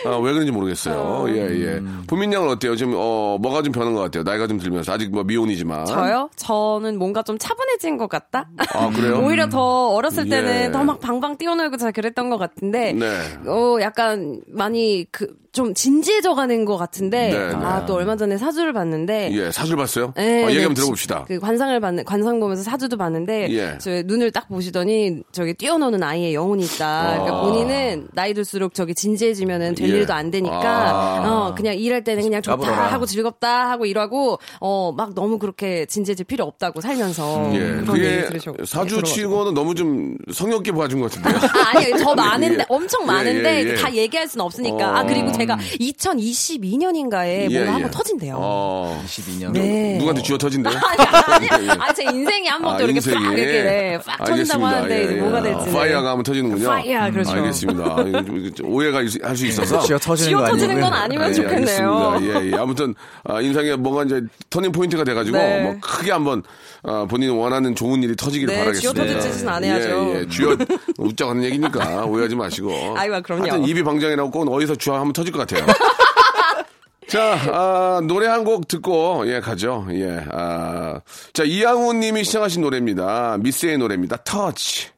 아, 0.06 0.16
왜 0.18 0.34
그런지 0.34 0.52
모르겠어요. 0.52 1.26
예, 1.30 1.50
예. 1.66 1.82
보민 2.08 2.34
양은 2.34 2.50
어때요? 2.50 2.76
지금, 2.76 2.94
어, 2.96 3.38
뭐가 3.40 3.62
좀 3.62 3.72
변한 3.72 3.94
것 3.94 4.02
같아요? 4.02 4.24
나이가 4.24 4.48
좀 4.48 4.58
들면서. 4.58 4.92
아직 4.94 5.12
뭐 5.12 5.24
미혼이지만. 5.24 5.86
저요? 5.86 6.30
저는 6.36 6.98
뭔가 6.98 7.22
좀 7.22 7.38
차분해진 7.38 7.98
것 7.98 8.08
같다? 8.08 8.50
아, 8.74 8.90
그래요? 8.90 9.22
오히려 9.26 9.50
더 9.50 9.90
어렸을 9.90 10.26
예. 10.26 10.30
때는 10.30 10.72
더막 10.72 11.00
방방 11.00 11.38
뛰어놀고 11.38 11.78
잘 11.78 11.92
그랬던 11.92 12.30
것 12.30 12.38
같은데, 12.38 12.94
네. 12.94 13.08
어, 13.46 13.78
약간 13.82 14.42
많이 14.48 15.06
그, 15.12 15.28
좀 15.60 15.74
진지해져 15.74 16.36
가는 16.36 16.64
것 16.64 16.78
같은데, 16.78 17.32
네, 17.34 17.48
네. 17.50 17.54
아, 17.56 17.86
또 17.86 17.96
얼마 17.96 18.16
전에 18.16 18.38
사주를 18.38 18.72
봤는데, 18.72 19.30
예, 19.34 19.52
사줄 19.52 19.76
봤어요? 19.76 20.14
네, 20.16 20.46
어, 20.46 20.48
얘기 20.48 20.56
네, 20.60 20.64
한번 20.64 20.76
들어봅시다. 20.76 21.26
그 21.28 21.38
관상을 21.38 21.78
받는 21.82 22.06
관상 22.06 22.40
보면서 22.40 22.64
사주도 22.64 22.96
봤는데 22.96 23.50
예. 23.52 23.78
저 23.82 24.02
눈을 24.04 24.32
딱 24.32 24.48
보시더니 24.48 25.22
저기 25.34 25.54
뛰어노는 25.54 26.02
아이의 26.02 26.34
영혼이 26.34 26.64
있다. 26.64 27.12
그러니까 27.18 27.38
아. 27.38 27.42
본인은 27.42 28.08
나이 28.14 28.34
들수록 28.34 28.74
저기 28.74 28.96
진지해지면은 28.96 29.76
될 29.76 29.90
예. 29.90 29.98
일도 29.98 30.14
안 30.14 30.32
되니까 30.32 30.62
아. 30.64 31.30
어 31.50 31.56
그냥 31.56 31.76
일할 31.78 32.06
때는 32.06 32.24
그냥 32.24 32.42
좋다 32.42 32.56
까불어라. 32.56 32.94
하고 32.94 33.06
즐겁다 33.06 33.70
하고 33.70 33.86
이러고 33.86 34.40
어 34.62 34.94
막 34.96 35.14
너무 35.14 35.40
그렇게 35.40 35.86
진지해질 35.88 36.26
필요 36.26 36.46
없다고 36.46 36.80
살면서 36.80 37.52
예, 37.54 37.60
그런 37.86 37.98
얘기 37.98 38.40
그게 38.40 38.66
사주치고는 38.66 39.54
너무 39.54 39.76
좀 39.76 40.16
성역게 40.32 40.72
봐준 40.72 41.02
것 41.02 41.12
같은데요. 41.12 41.50
아, 41.54 41.70
아니요, 41.78 41.98
더 42.04 42.16
많은데, 42.16 42.60
예. 42.62 42.66
엄청 42.70 43.02
예, 43.04 43.06
많은데, 43.08 43.66
예, 43.66 43.70
예. 43.72 43.76
다 43.76 43.94
얘기할 43.94 44.28
수는 44.28 44.46
없으니까. 44.46 44.90
어. 44.92 44.96
아, 44.96 45.04
그리고 45.06 45.32
제가 45.32 45.49
2022년인가에 45.58 47.50
예, 47.52 47.60
뭔가 47.60 47.62
예. 47.62 47.68
한번 47.74 47.92
터진대요. 47.92 48.36
어, 48.38 49.04
22년. 49.06 49.52
네. 49.52 49.96
누구한테 49.98 50.22
쥐어 50.22 50.38
터진대요? 50.38 50.74
아니, 50.84 51.48
아니, 51.48 51.66
예. 51.68 51.70
아니, 51.72 51.94
제 51.96 52.04
인생이 52.04 52.48
한번 52.48 52.76
아, 52.76 52.78
또 52.78 52.84
이렇게 52.84 52.98
인생이. 52.98 53.16
팍 53.24 53.34
이렇게 53.38 53.64
네, 53.64 54.00
팍 54.06 54.18
터진다고. 54.26 54.66
하는데 54.66 55.04
이제 55.04 55.14
예, 55.14 55.18
예. 55.18 55.22
뭐가 55.22 55.42
될지. 55.42 55.72
fire가 55.72 56.10
한번 56.10 56.24
터지는군요. 56.24 56.68
fire, 56.68 57.12
그렇죠. 57.12 57.32
알겠습니다. 57.32 57.96
이거 58.08 58.68
오해가 58.68 58.98
할 59.00 59.10
수 59.10 59.46
있어서. 59.46 59.80
쥐어 59.82 59.98
터지는 60.00 60.30
쥐어 60.30 60.40
거 60.40 60.48
터지는. 60.50 60.82
건 60.82 60.94
아니면 60.94 61.30
예, 61.30 61.34
좋겠네요. 61.34 61.94
알겠습니다. 62.12 62.42
예, 62.46 62.52
예. 62.52 62.56
아무튼 62.56 62.94
아, 63.24 63.42
인생에 63.42 63.76
뭐가 63.76 64.04
이제 64.04 64.22
터닝 64.50 64.72
포인트가 64.72 65.04
돼가지고 65.04 65.38
네. 65.38 65.62
뭐 65.64 65.76
크게 65.82 66.12
한번 66.12 66.44
아, 66.84 67.06
본인이 67.10 67.32
원하는 67.32 67.76
좋은 67.76 68.02
일이 68.04 68.16
터지기를 68.16 68.54
네, 68.54 68.60
바라겠습니다. 68.60 69.04
쥐어 69.04 69.14
터질 69.16 69.32
짓은 69.32 69.50
안 69.50 69.64
해야죠. 69.64 69.88
예, 70.16 70.20
예. 70.22 70.28
쥐어 70.28 70.56
웃자고 70.98 71.32
하는 71.32 71.44
얘기니까 71.44 72.06
오해하지 72.08 72.36
마시고. 72.36 72.96
아이고, 72.98 73.22
그럼요. 73.22 73.44
하여튼 73.44 73.66
입이 73.66 73.84
방장이라고 73.84 74.32
꼭 74.32 74.52
어디서 74.54 74.76
쥐어 74.76 74.94
한번 74.96 75.14
터질 75.14 75.34
것 75.34 75.40
같아요. 75.48 75.66
자, 77.08 77.40
아, 77.52 78.02
노래 78.04 78.28
한 78.28 78.44
곡 78.44 78.68
듣고, 78.68 79.24
예, 79.28 79.40
가죠. 79.40 79.88
예, 79.92 80.24
아. 80.32 81.00
자, 81.34 81.44
이양훈 81.44 82.00
님이 82.00 82.24
시청하신 82.24 82.62
노래입니다. 82.62 83.38
미스의 83.40 83.78
노래입니다. 83.80 84.18
터치. 84.24 84.90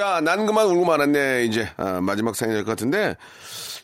자, 0.00 0.22
난 0.22 0.46
그만 0.46 0.66
울고 0.66 0.86
말았네. 0.86 1.44
이제 1.44 1.68
아, 1.76 2.00
마지막 2.00 2.34
사연이 2.34 2.54
될 2.54 2.64
것 2.64 2.70
같은데 2.70 3.16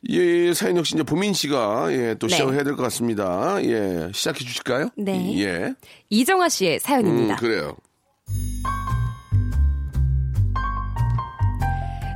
이 0.03 0.51
사연 0.55 0.79
역시 0.79 0.95
이제 0.95 1.03
보민 1.03 1.35
씨가 1.35 1.89
예, 1.93 2.15
또 2.19 2.27
네. 2.27 2.33
시작을 2.33 2.55
해야 2.55 2.63
될 2.65 2.75
것 2.75 2.83
같습니다. 2.85 3.63
예, 3.63 4.11
시작해 4.15 4.39
주실까요? 4.43 4.89
네. 4.97 5.39
예. 5.45 5.75
이정아 6.09 6.49
씨의 6.49 6.77
음, 6.77 6.79
사연입니다. 6.79 7.37
그래요. 7.37 7.77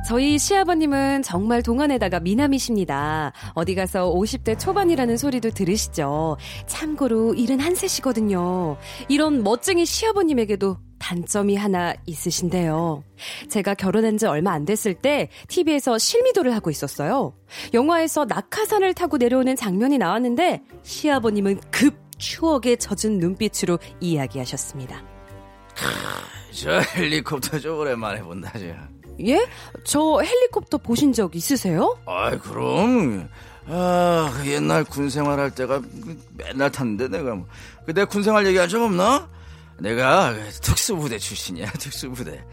저희 0.07 0.39
시아버님은 0.39 1.21
정말 1.21 1.61
동안에다가 1.61 2.19
미남이십니다. 2.21 3.31
어디 3.53 3.75
가서 3.75 4.11
50대 4.11 4.59
초반이라는 4.59 5.15
소리도 5.15 5.51
들으시죠. 5.51 6.37
참고로 6.65 7.35
일은 7.35 7.59
한세시거든요. 7.59 8.77
이런 9.07 9.43
멋쟁이 9.43 9.85
시아버님에게도 9.85 10.77
단점이 11.01 11.55
하나 11.55 11.95
있으신데요. 12.05 13.03
제가 13.49 13.73
결혼한 13.73 14.17
지 14.19 14.27
얼마 14.27 14.51
안 14.51 14.65
됐을 14.65 14.93
때 14.93 15.29
TV에서 15.47 15.97
실미도를 15.97 16.53
하고 16.53 16.69
있었어요. 16.69 17.33
영화에서 17.73 18.25
낙하산을 18.25 18.93
타고 18.93 19.17
내려오는 19.17 19.55
장면이 19.55 19.97
나왔는데 19.97 20.61
시아버님은 20.83 21.59
급 21.71 21.95
추억에 22.19 22.75
젖은 22.75 23.17
눈빛으로 23.17 23.79
이야기하셨습니다. 23.99 25.03
저 26.51 26.79
헬리콥터 26.79 27.59
좀 27.59 27.79
오랜만에 27.79 28.21
본다, 28.21 28.51
저. 28.53 28.65
예? 29.25 29.47
저 29.83 30.19
헬리콥터 30.21 30.77
보신 30.77 31.13
적 31.13 31.35
있으세요? 31.35 31.97
아이, 32.05 32.37
그럼. 32.37 33.27
아, 33.67 34.31
그 34.35 34.51
옛날 34.51 34.83
군 34.83 35.09
생활할 35.09 35.55
때가 35.55 35.81
맨날 36.37 36.71
탔는데, 36.71 37.07
내가 37.07 37.33
뭐. 37.33 37.47
그내 37.85 38.05
군 38.05 38.21
생활 38.21 38.45
얘기한 38.45 38.69
적 38.69 38.83
없나? 38.83 39.27
내가 39.81 40.33
그 40.33 40.51
특수부대 40.61 41.17
출신이야, 41.17 41.71
특수부대. 41.79 42.43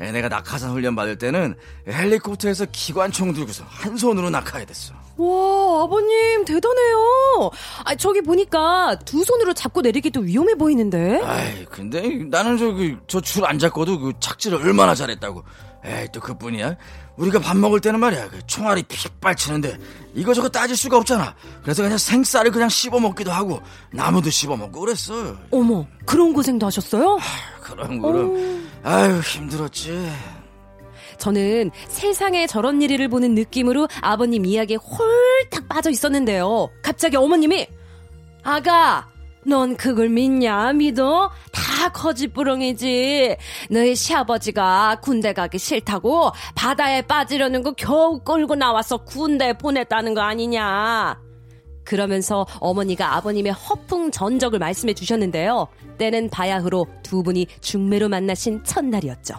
에, 0.00 0.12
내가 0.12 0.28
낙하산 0.28 0.70
훈련 0.70 0.94
받을 0.94 1.18
때는 1.18 1.56
헬리콥터에서 1.88 2.66
기관총 2.70 3.32
들고서 3.32 3.64
한 3.66 3.96
손으로 3.96 4.30
낙하해 4.30 4.64
됐어. 4.64 4.94
와, 5.16 5.82
아버님, 5.82 6.44
대단해요. 6.44 7.50
아, 7.84 7.94
저기 7.96 8.20
보니까 8.20 8.96
두 9.04 9.24
손으로 9.24 9.54
잡고 9.54 9.80
내리기도 9.80 10.20
위험해 10.20 10.54
보이는데? 10.54 11.20
아이, 11.24 11.64
근데 11.64 12.00
나는 12.30 12.56
저기 12.56 12.96
저 13.08 13.20
줄 13.20 13.44
안 13.44 13.58
잡고도 13.58 13.98
그 13.98 14.12
착지를 14.20 14.58
얼마나 14.58 14.94
잘했다고. 14.94 15.42
에이, 15.84 16.06
또 16.12 16.20
그뿐이야. 16.20 16.76
우리가 17.18 17.40
밥 17.40 17.56
먹을 17.56 17.80
때는 17.80 18.00
말이야. 18.00 18.28
그 18.30 18.38
총알이 18.46 18.84
픽발 18.84 19.34
치는데 19.34 19.76
이거저거 20.14 20.48
따질 20.48 20.76
수가 20.76 20.96
없잖아. 20.98 21.34
그래서 21.62 21.82
그냥 21.82 21.98
생쌀을 21.98 22.50
그냥 22.50 22.68
씹어 22.68 22.98
먹기도 23.00 23.30
하고 23.30 23.60
나무도 23.92 24.30
씹어 24.30 24.56
먹고 24.56 24.80
그랬어. 24.80 25.36
어머, 25.50 25.86
그런 26.06 26.32
고생도 26.32 26.64
하셨어요? 26.66 27.18
그럼 27.60 28.00
그럼. 28.00 28.68
아유, 28.84 29.18
힘들었지. 29.20 30.08
저는 31.18 31.72
세상에 31.88 32.46
저런 32.46 32.80
일을 32.80 33.08
보는 33.08 33.34
느낌으로 33.34 33.88
아버님 34.00 34.46
이야기에 34.46 34.76
홀딱 34.76 35.68
빠져 35.68 35.90
있었는데요. 35.90 36.70
갑자기 36.82 37.16
어머님이, 37.16 37.66
아가, 38.44 39.08
넌 39.44 39.76
그걸 39.76 40.08
믿냐? 40.08 40.72
믿어? 40.72 41.30
다 41.52 41.88
거짓부렁이지. 41.90 43.36
너희 43.70 43.94
시아버지가 43.94 44.98
군대 45.00 45.32
가기 45.32 45.58
싫다고 45.58 46.32
바다에 46.54 47.02
빠지려는 47.02 47.62
거 47.62 47.72
겨우 47.72 48.20
끌고 48.20 48.56
나와서 48.56 48.98
군대 48.98 49.52
보냈다는 49.56 50.14
거 50.14 50.20
아니냐? 50.20 51.20
그러면서 51.84 52.46
어머니가 52.60 53.16
아버님의 53.16 53.52
허풍 53.52 54.10
전적을 54.10 54.58
말씀해 54.58 54.92
주셨는데요. 54.92 55.68
때는 55.96 56.28
바야흐로 56.28 56.86
두 57.02 57.22
분이 57.22 57.46
중매로 57.62 58.10
만나신 58.10 58.62
첫날이었죠. 58.64 59.34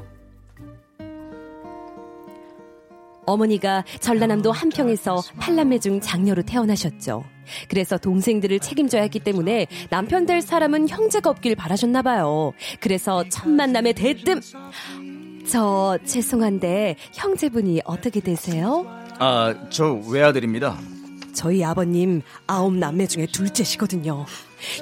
어머니가 3.28 3.84
전라남도 4.00 4.52
한평에서 4.52 5.22
팔남매 5.40 5.78
중 5.78 6.02
장녀로 6.02 6.42
태어나셨죠. 6.42 7.24
그래서 7.68 7.98
동생들을 7.98 8.60
책임져야 8.60 9.02
했기 9.04 9.20
때문에 9.20 9.68
남편 9.90 10.26
될 10.26 10.42
사람은 10.42 10.90
형제가 10.90 11.30
없길 11.30 11.56
바라셨나 11.56 12.02
봐요. 12.02 12.54
그래서 12.80 13.24
첫 13.30 13.50
만남에 13.50 13.94
대뜸 13.94 14.42
저 15.50 15.98
죄송한데 16.06 16.96
형제분이 17.14 17.82
어떻게 17.86 18.20
되세요? 18.20 18.86
아, 19.20 19.54
저 19.70 19.94
외아들입니다. 20.08 20.78
저희 21.40 21.64
아버님 21.64 22.22
아홉 22.48 22.74
남매 22.76 23.08
중에 23.08 23.26
둘째시거든요. 23.32 24.26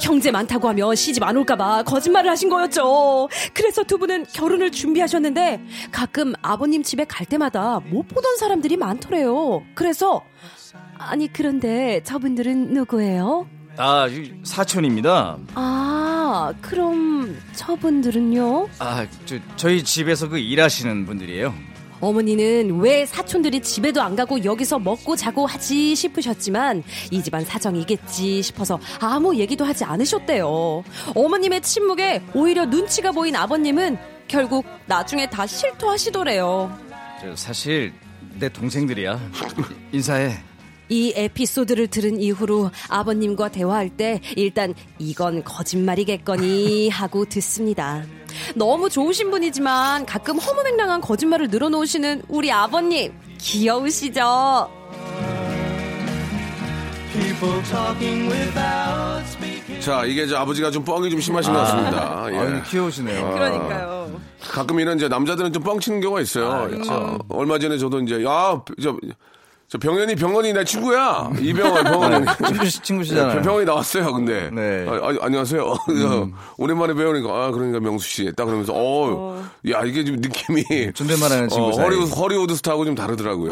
형제 0.01 0.31
많다고 0.31 0.67
하면 0.69 0.95
시집 0.95 1.21
안 1.21 1.37
올까봐 1.37 1.83
거짓말을 1.83 2.31
하신 2.31 2.49
거였죠. 2.49 3.29
그래서 3.53 3.83
두 3.83 3.99
분은 3.99 4.25
결혼을 4.33 4.71
준비하셨는데 4.71 5.61
가끔 5.91 6.33
아버님 6.41 6.81
집에 6.81 7.05
갈 7.05 7.27
때마다 7.27 7.79
못 7.79 8.07
보던 8.07 8.37
사람들이 8.37 8.75
많더래요. 8.75 9.61
그래서 9.75 10.23
아니 10.97 11.31
그런데 11.31 12.01
저분들은 12.03 12.73
누구예요? 12.73 13.47
아, 13.77 14.07
이 14.07 14.33
사촌입니다. 14.43 15.37
아 15.53 16.53
그럼 16.61 17.37
저분들은요? 17.53 18.67
아, 18.79 19.05
저, 19.27 19.37
저희 19.57 19.83
집에서 19.83 20.27
그 20.27 20.39
일하시는 20.39 21.05
분들이에요. 21.05 21.53
어머니는 21.99 22.79
왜 22.79 23.05
사촌들이 23.05 23.61
집에도 23.61 24.01
안 24.01 24.15
가고 24.15 24.43
여기서 24.43 24.79
먹고 24.79 25.15
자고 25.15 25.45
하지 25.45 25.95
싶으셨지만 25.95 26.83
이 27.11 27.23
집안 27.23 27.43
사정이겠지 27.43 28.41
싶어서 28.43 28.79
아무 28.99 29.35
얘기도 29.37 29.65
하지 29.65 29.83
않으셨대요. 29.83 30.83
어머님의 31.15 31.61
침묵에 31.61 32.21
오히려 32.33 32.65
눈치가 32.65 33.11
보인 33.11 33.35
아버님은 33.35 33.97
결국 34.27 34.65
나중에 34.85 35.29
다 35.29 35.47
실토하시더래요. 35.47 36.77
저 37.21 37.35
사실 37.35 37.93
내 38.39 38.49
동생들이야. 38.49 39.19
인사해. 39.91 40.37
이 40.89 41.13
에피소드를 41.15 41.87
들은 41.87 42.19
이후로 42.19 42.71
아버님과 42.89 43.49
대화할 43.49 43.89
때 43.89 44.21
일단 44.35 44.73
이건 44.99 45.43
거짓말이겠거니 45.43 46.89
하고 46.89 47.25
듣습니다. 47.25 48.03
너무 48.55 48.89
좋으신 48.89 49.31
분이지만 49.31 50.05
가끔 50.05 50.37
허무맹랑한 50.37 51.01
거짓말을 51.01 51.49
늘어놓으시는 51.49 52.23
우리 52.27 52.51
아버님 52.51 53.13
귀여우시죠? 53.39 54.69
자, 59.79 60.05
이게 60.05 60.27
저 60.27 60.37
아버지가 60.37 60.69
좀 60.71 60.83
뻥이 60.83 61.09
좀 61.09 61.19
심하신 61.19 61.53
것 61.53 61.59
같습니다. 61.59 62.27
예. 62.31 62.37
아유, 62.37 62.61
귀여우시네요. 62.69 63.33
그러니까요. 63.33 64.19
가끔 64.39 64.79
이런 64.79 64.97
이제 64.97 65.07
남자들은 65.07 65.51
좀 65.53 65.63
뻥치는 65.63 66.01
경우가 66.01 66.21
있어요. 66.21 66.51
아, 66.51 66.67
그렇죠. 66.67 66.93
어, 66.93 67.17
얼마 67.29 67.57
전에 67.57 67.77
저도 67.77 67.99
이제 68.01 68.23
야, 68.23 68.61
저, 68.81 68.97
저 69.69 69.77
병현이 69.77 70.15
병원이 70.15 70.53
내 70.53 70.63
친구야. 70.63 71.29
이병헌 71.41 71.83
병원. 71.83 72.25
친구, 72.47 72.69
친구시잖아요. 72.69 73.41
병원이 73.41 73.65
나왔어요. 73.65 74.13
근데 74.13 74.49
네. 74.49 74.85
아, 74.87 74.93
아, 74.93 75.13
안녕하세요. 75.25 75.73
그래서 75.85 76.29
오랜만에 76.57 76.93
배우니까 76.93 77.29
아 77.29 77.51
그러니까 77.51 77.81
명수 77.81 78.07
씨 78.07 78.31
딱 78.33 78.45
그러면서 78.45 78.71
어, 78.73 79.43
야 79.69 79.81
이게 79.83 80.05
좀 80.05 80.15
느낌이 80.21 80.63
존댓말하는 80.93 81.49
친구 81.49 81.67
어, 81.67 81.73
사이. 81.73 81.83
할리우드 81.83 82.15
할리우드 82.15 82.55
스타하고 82.55 82.85
좀 82.85 82.95
다르더라고요. 82.95 83.51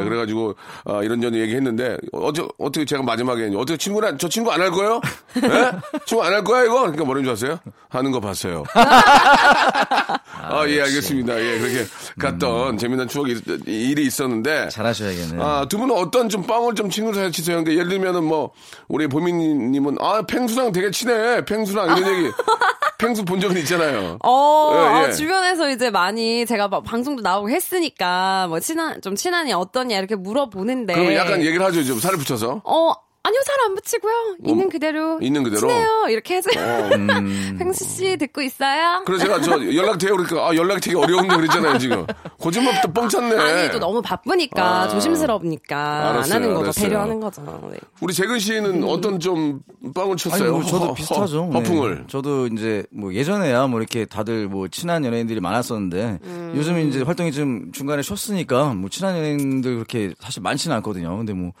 예, 0.00 0.04
그래가지고 0.04 0.56
아, 0.84 1.00
이런저런 1.04 1.36
얘기했는데 1.36 1.96
어제 2.10 2.44
어떻게 2.58 2.84
제가 2.84 3.04
마지막에 3.04 3.52
어떻게 3.54 3.76
친구랑 3.76 4.18
저 4.18 4.28
친구 4.28 4.50
안 4.50 4.60
할 4.62 4.70
거예요? 4.72 5.00
예? 5.44 5.70
친구 6.06 6.24
안 6.24 6.32
할 6.32 6.42
거야 6.42 6.64
이거? 6.64 6.80
그러니까 6.80 7.04
뭐라는 7.04 7.22
줄 7.24 7.32
아세요? 7.34 7.58
하는 7.88 8.10
거 8.10 8.18
봤어요. 8.18 8.64
아, 8.74 10.64
예, 10.66 10.80
알겠습니다. 10.82 11.40
예, 11.40 11.58
그렇게 11.60 11.84
갔던 12.18 12.78
재미난 12.78 13.06
추억이, 13.06 13.32
있- 13.32 13.68
일이 13.68 14.06
있었는데. 14.06 14.68
잘하셔야겠네요. 14.70 15.40
아, 15.52 15.68
두 15.68 15.78
분은 15.78 15.94
어떤 15.96 16.28
좀 16.28 16.42
빵을 16.42 16.74
좀 16.74 16.90
친구 16.90 17.12
사이 17.12 17.30
치세요? 17.30 17.58
그러니까 17.62 17.72
예를 17.72 17.88
들면은 17.90 18.24
뭐, 18.24 18.50
우리 18.88 19.06
보민님은, 19.06 19.96
아, 20.00 20.22
펭수랑 20.22 20.72
되게 20.72 20.90
친해. 20.90 21.44
펭수랑 21.44 21.96
이런 21.96 22.16
얘기. 22.16 22.30
펭수 22.98 23.24
본 23.24 23.40
적은 23.40 23.56
있잖아요. 23.58 24.18
어, 24.24 24.70
예, 24.74 24.78
예. 24.78 25.08
어, 25.08 25.12
주변에서 25.12 25.70
이제 25.70 25.90
많이 25.90 26.46
제가 26.46 26.68
막 26.68 26.84
방송도 26.84 27.20
나오고 27.22 27.50
했으니까 27.50 28.46
뭐 28.48 28.60
친한 28.60 29.02
좀 29.02 29.16
친하니 29.16 29.52
어떠냐 29.52 29.98
이렇게 29.98 30.14
물어보는데 30.14 30.94
그러면 30.94 31.14
약간 31.14 31.40
얘기를 31.42 31.66
하죠. 31.66 31.82
좀 31.82 31.98
살을 31.98 32.16
붙여서. 32.18 32.62
어 32.64 32.92
아니요 33.24 33.40
살 33.44 33.52
안 33.64 33.74
붙이고요 33.76 34.12
있는 34.44 34.68
그대로 34.68 35.20
있는 35.22 35.44
그대로? 35.44 35.68
친해요 35.68 36.06
이렇게 36.08 36.34
해서 36.36 36.50
어, 36.58 36.90
팽수 37.56 37.84
씨 37.84 38.16
듣고 38.16 38.42
있어요? 38.42 39.02
그래서 39.06 39.24
제가 39.24 39.40
저 39.40 39.52
연락돼요. 39.74 40.16
그러니까, 40.16 40.48
아, 40.48 40.56
연락이 40.56 40.80
되게 40.80 40.96
어려운데 40.96 41.36
그랬잖아요, 41.36 41.78
지금. 41.78 42.04
거짓말부터 42.40 42.92
뻥 42.92 43.08
찼네. 43.08 43.36
아니 43.36 43.70
또 43.70 43.78
너무 43.78 44.02
바쁘니까 44.02 44.82
아. 44.82 44.88
조심스러우니까 44.88 46.10
알았어요, 46.10 46.34
안 46.34 46.42
하는 46.42 46.48
거죠 46.54 46.64
알았어요. 46.64 46.84
배려하는 46.88 47.20
거죠. 47.20 47.70
네. 47.72 47.78
우리 48.00 48.12
재근 48.12 48.40
씨는 48.40 48.82
어떤 48.84 49.20
좀 49.20 49.60
빵을 49.94 50.16
쳤어요? 50.16 50.42
아니, 50.42 50.50
뭐 50.50 50.64
저도 50.64 50.86
허- 50.86 50.94
비슷하죠. 50.94 51.44
허, 51.52 51.58
허풍을. 51.58 51.94
네. 51.98 52.04
저도 52.08 52.48
이제 52.48 52.84
뭐 52.90 53.14
예전에야 53.14 53.68
뭐 53.68 53.78
이렇게 53.78 54.04
다들 54.04 54.48
뭐 54.48 54.66
친한 54.66 55.04
연예인들이 55.04 55.38
많았었는데 55.40 56.18
음. 56.24 56.52
요즘 56.56 56.78
이제 56.88 57.02
활동이 57.02 57.30
좀 57.30 57.70
중간에 57.72 58.02
쉬었으니까 58.02 58.74
뭐 58.74 58.90
친한 58.90 59.16
연예인들 59.16 59.74
그렇게 59.76 60.12
사실 60.18 60.42
많지는 60.42 60.74
않거든요. 60.78 61.16
근데 61.16 61.32
뭐 61.32 61.52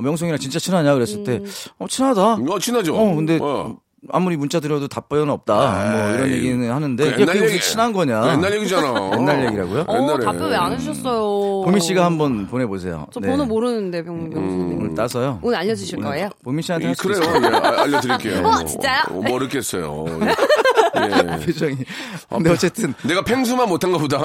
어, 0.00 0.02
명성이랑 0.02 0.38
진짜 0.38 0.58
친하냐 0.58 0.94
그랬을 0.94 1.22
때 1.24 1.42
어, 1.78 1.86
친하다. 1.86 2.22
어, 2.48 2.58
친하죠. 2.58 2.96
어, 2.96 3.14
근데 3.14 3.38
어. 3.40 3.76
아무리 4.08 4.34
문자 4.38 4.60
드려도 4.60 4.88
답변은 4.88 5.28
없다. 5.28 5.90
뭐 5.92 6.14
이런 6.14 6.30
얘기는 6.30 6.70
하는데 6.72 7.04
그 7.04 7.10
이게 7.10 7.20
옛날 7.20 7.50
얘기- 7.50 7.60
친한 7.60 7.92
거냐? 7.92 8.22
그 8.22 8.28
옛날 8.30 8.54
얘기잖아. 8.56 9.10
옛날 9.20 9.44
얘기라고요? 9.46 9.84
어, 9.86 9.94
옛날에. 9.94 10.24
답변 10.24 10.50
왜 10.50 10.56
안 10.56 10.72
해주셨어요? 10.72 11.64
보미 11.66 11.80
씨가 11.80 12.02
한번 12.06 12.46
보내보세요. 12.46 13.08
저 13.12 13.20
네. 13.20 13.28
번호 13.28 13.44
모르는데 13.44 14.02
병, 14.02 14.30
병수님. 14.30 14.78
오늘 14.80 14.94
따서요. 14.94 15.38
오늘 15.42 15.58
알려주실 15.58 16.00
거예요? 16.00 16.30
보미 16.42 16.62
씨한테 16.62 16.84
이, 16.84 16.86
할수 16.86 17.02
그래요. 17.02 17.20
있어요. 17.20 17.42
예, 17.44 17.56
아, 17.56 17.82
알려드릴게요. 17.82 18.40
어, 18.48 18.64
진짜요? 18.64 19.00
어, 19.10 19.14
모르겠어요. 19.20 20.04
예. 21.08 21.36
표정이. 21.46 21.76
근데 22.28 22.50
어쨌든 22.50 22.94
내가 23.02 23.22
팽수만 23.22 23.68
못한가 23.68 23.98
보다. 23.98 24.18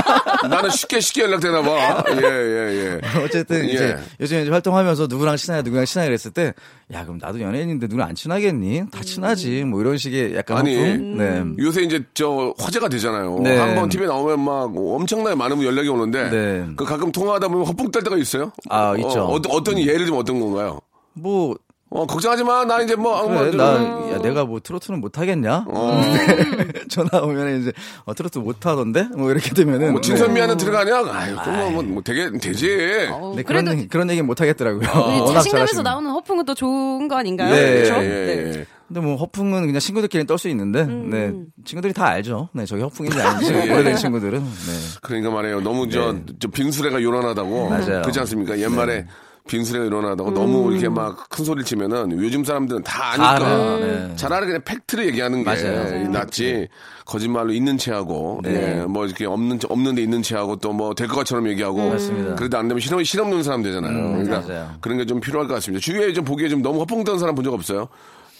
나는 0.48 0.70
쉽게 0.70 1.00
쉽게 1.00 1.22
연락되나 1.22 1.62
봐. 1.62 2.04
예, 2.10 2.16
예, 2.16 2.20
예. 2.24 3.00
어쨌든 3.24 3.68
예. 3.68 3.72
이제 3.72 3.96
요즘에 4.20 4.42
이제 4.42 4.50
활동하면서 4.50 5.06
누구랑 5.08 5.36
친하냐 5.36 5.62
누구랑 5.62 5.84
친하냐 5.84 6.08
그랬을 6.08 6.30
때 6.30 6.52
야 6.92 7.04
그럼 7.04 7.18
나도 7.20 7.40
연예인인데 7.40 7.86
누구랑 7.86 8.10
안 8.10 8.14
친하겠니? 8.14 8.90
다 8.90 9.02
친하지. 9.02 9.64
뭐 9.64 9.80
이런 9.80 9.96
식의 9.96 10.34
약간 10.36 10.58
아니, 10.58 10.76
호품? 10.76 11.16
네. 11.16 11.42
요새 11.58 11.82
이제 11.82 12.04
저 12.12 12.54
화제가 12.58 12.88
되잖아요. 12.88 13.38
네. 13.42 13.56
한번 13.56 13.88
TV에 13.88 14.06
나오면 14.06 14.40
막 14.40 14.70
엄청나게 14.76 15.34
많은 15.34 15.62
연락이 15.62 15.88
오는데 15.88 16.30
네. 16.30 16.66
그 16.76 16.84
가끔 16.84 17.10
통화하다 17.10 17.48
보면 17.48 17.66
헛붕 17.66 17.90
뜰 17.90 18.02
때가 18.02 18.16
있어요. 18.18 18.52
아, 18.68 18.94
있죠. 18.96 19.24
어, 19.24 19.40
떤 19.40 19.52
어떤 19.52 19.78
예를 19.78 20.04
들면 20.04 20.20
어떤 20.20 20.38
건가요? 20.38 20.80
뭐 21.14 21.56
어, 21.94 22.06
걱정하지 22.06 22.42
마. 22.44 22.64
나 22.64 22.80
이제 22.80 22.94
뭐, 22.96 23.22
뭐 23.28 23.40
그래, 23.40 23.50
좀- 23.50 23.58
나, 23.58 23.74
야, 24.12 24.18
내가 24.22 24.44
뭐 24.44 24.60
트로트는 24.60 25.00
못 25.00 25.18
하겠냐? 25.18 25.66
어. 25.68 26.00
전화 26.88 27.20
오면 27.22 27.60
이제, 27.60 27.72
어, 28.04 28.14
트로트 28.14 28.38
못 28.38 28.64
하던데? 28.64 29.08
뭐 29.16 29.30
이렇게 29.30 29.50
되면은. 29.54 29.92
뭐 29.92 30.00
진선미한테 30.00 30.56
들어가냐? 30.56 31.12
아유, 31.12 31.36
그럼 31.44 31.72
뭐, 31.74 31.82
뭐 31.82 32.02
되게 32.02 32.30
되지. 32.38 33.08
어, 33.10 33.34
네, 33.36 33.42
그래도 33.42 33.64
그런, 33.66 33.78
얘기- 33.78 33.88
그런 33.88 34.10
얘기는 34.10 34.26
못하겠더라고요. 34.26 34.82
이 34.82 35.20
워낙 35.20 35.34
자신감에서. 35.42 35.82
나오는 35.82 36.10
허풍은 36.10 36.44
또 36.46 36.54
좋은 36.54 37.08
거 37.08 37.16
아닌가요? 37.16 37.54
예, 37.54 37.82
그렇죠? 37.82 37.94
예, 38.02 38.08
네. 38.08 38.52
예. 38.58 38.66
근데 38.88 39.00
뭐 39.00 39.16
허풍은 39.16 39.66
그냥 39.66 39.78
친구들끼리 39.80 40.26
떨 40.26 40.38
수 40.38 40.48
있는데, 40.48 40.82
음. 40.82 41.08
네. 41.10 41.32
친구들이 41.64 41.92
다 41.94 42.06
알죠. 42.06 42.48
네, 42.52 42.64
저게 42.66 42.82
허풍인지 42.82 43.20
아닌지. 43.20 43.52
예. 43.54 43.70
오래된 43.72 43.96
친구들은. 43.96 44.38
네. 44.42 44.72
그러니까 45.02 45.30
말이에요. 45.30 45.60
너무 45.60 45.88
저, 45.88 46.14
저 46.38 46.48
빙수레가 46.48 47.02
요란하다고. 47.02 47.68
맞아요. 47.70 48.02
그렇지 48.02 48.18
않습니까? 48.20 48.58
옛말에 48.58 49.06
빙수레가 49.48 49.86
요란하다고 49.86 50.30
너무 50.32 50.70
이렇게 50.72 50.88
막 50.88 51.28
큰 51.28 51.44
소리를 51.44 51.64
치면은 51.64 52.12
요즘 52.22 52.44
사람들은 52.44 52.82
다다 52.84 53.04
아니까. 53.12 53.30
알아요. 53.46 53.78
네. 53.80 54.16
차라리 54.16 54.46
그냥 54.46 54.62
팩트를 54.64 55.06
얘기하는 55.08 55.42
게 55.42 55.44
맞아요. 55.44 56.08
낫지. 56.08 56.68
거짓말로 57.04 57.52
있는 57.52 57.76
체하고, 57.76 58.40
네. 58.44 58.80
예, 58.80 58.84
뭐 58.86 59.04
이렇게 59.04 59.26
없는, 59.26 59.58
체- 59.58 59.66
없는데 59.68 60.02
있는 60.02 60.22
체하고 60.22 60.56
또 60.56 60.70
뭐 60.72 60.94
될 60.94 61.08
것처럼 61.08 61.48
얘기하고. 61.48 61.90
맞습니다. 61.90 62.34
그래도 62.36 62.56
안 62.58 62.68
되면 62.68 62.80
실험, 62.80 63.02
실험는 63.02 63.42
사람 63.42 63.62
되잖아요. 63.62 63.92
그러니까 64.24 64.40
맞아요. 64.46 64.70
그런 64.80 64.98
게 64.98 65.04
좀 65.04 65.20
필요할 65.20 65.48
것 65.48 65.54
같습니다. 65.54 65.80
주위에 65.82 66.12
좀 66.12 66.24
보기에 66.24 66.48
좀 66.48 66.62
너무 66.62 66.80
허풍 66.80 67.02
떠는 67.04 67.18
사람 67.18 67.34
본 67.34 67.44
적 67.44 67.52
없어요? 67.52 67.88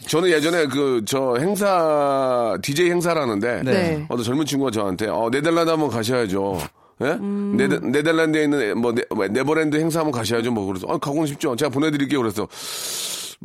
저는 0.06 0.30
예전에 0.30 0.66
그 0.66 1.02
저 1.06 1.36
행사 1.38 2.56
DJ 2.62 2.90
행사를 2.90 3.20
하는데 3.20 3.62
네. 3.64 4.06
어떤 4.08 4.24
젊은 4.24 4.46
친구가 4.46 4.70
저한테 4.70 5.08
어 5.08 5.28
네덜란드 5.30 5.70
한번 5.70 5.90
가셔야죠. 5.90 6.58
예? 7.02 7.18
네덜, 7.56 7.80
네덜란드에 7.90 8.44
있는 8.44 8.78
뭐 8.80 8.92
네, 8.92 9.02
뭐 9.14 9.26
네 9.28 9.42
버랜드 9.42 9.76
행사 9.76 10.00
한번 10.00 10.12
가셔야죠. 10.12 10.50
뭐 10.52 10.66
그래서 10.66 10.86
어 10.86 10.98
가고는 10.98 11.26
싶죠. 11.26 11.56
제가 11.56 11.70
보내드릴게요. 11.70 12.20
그래서 12.20 12.46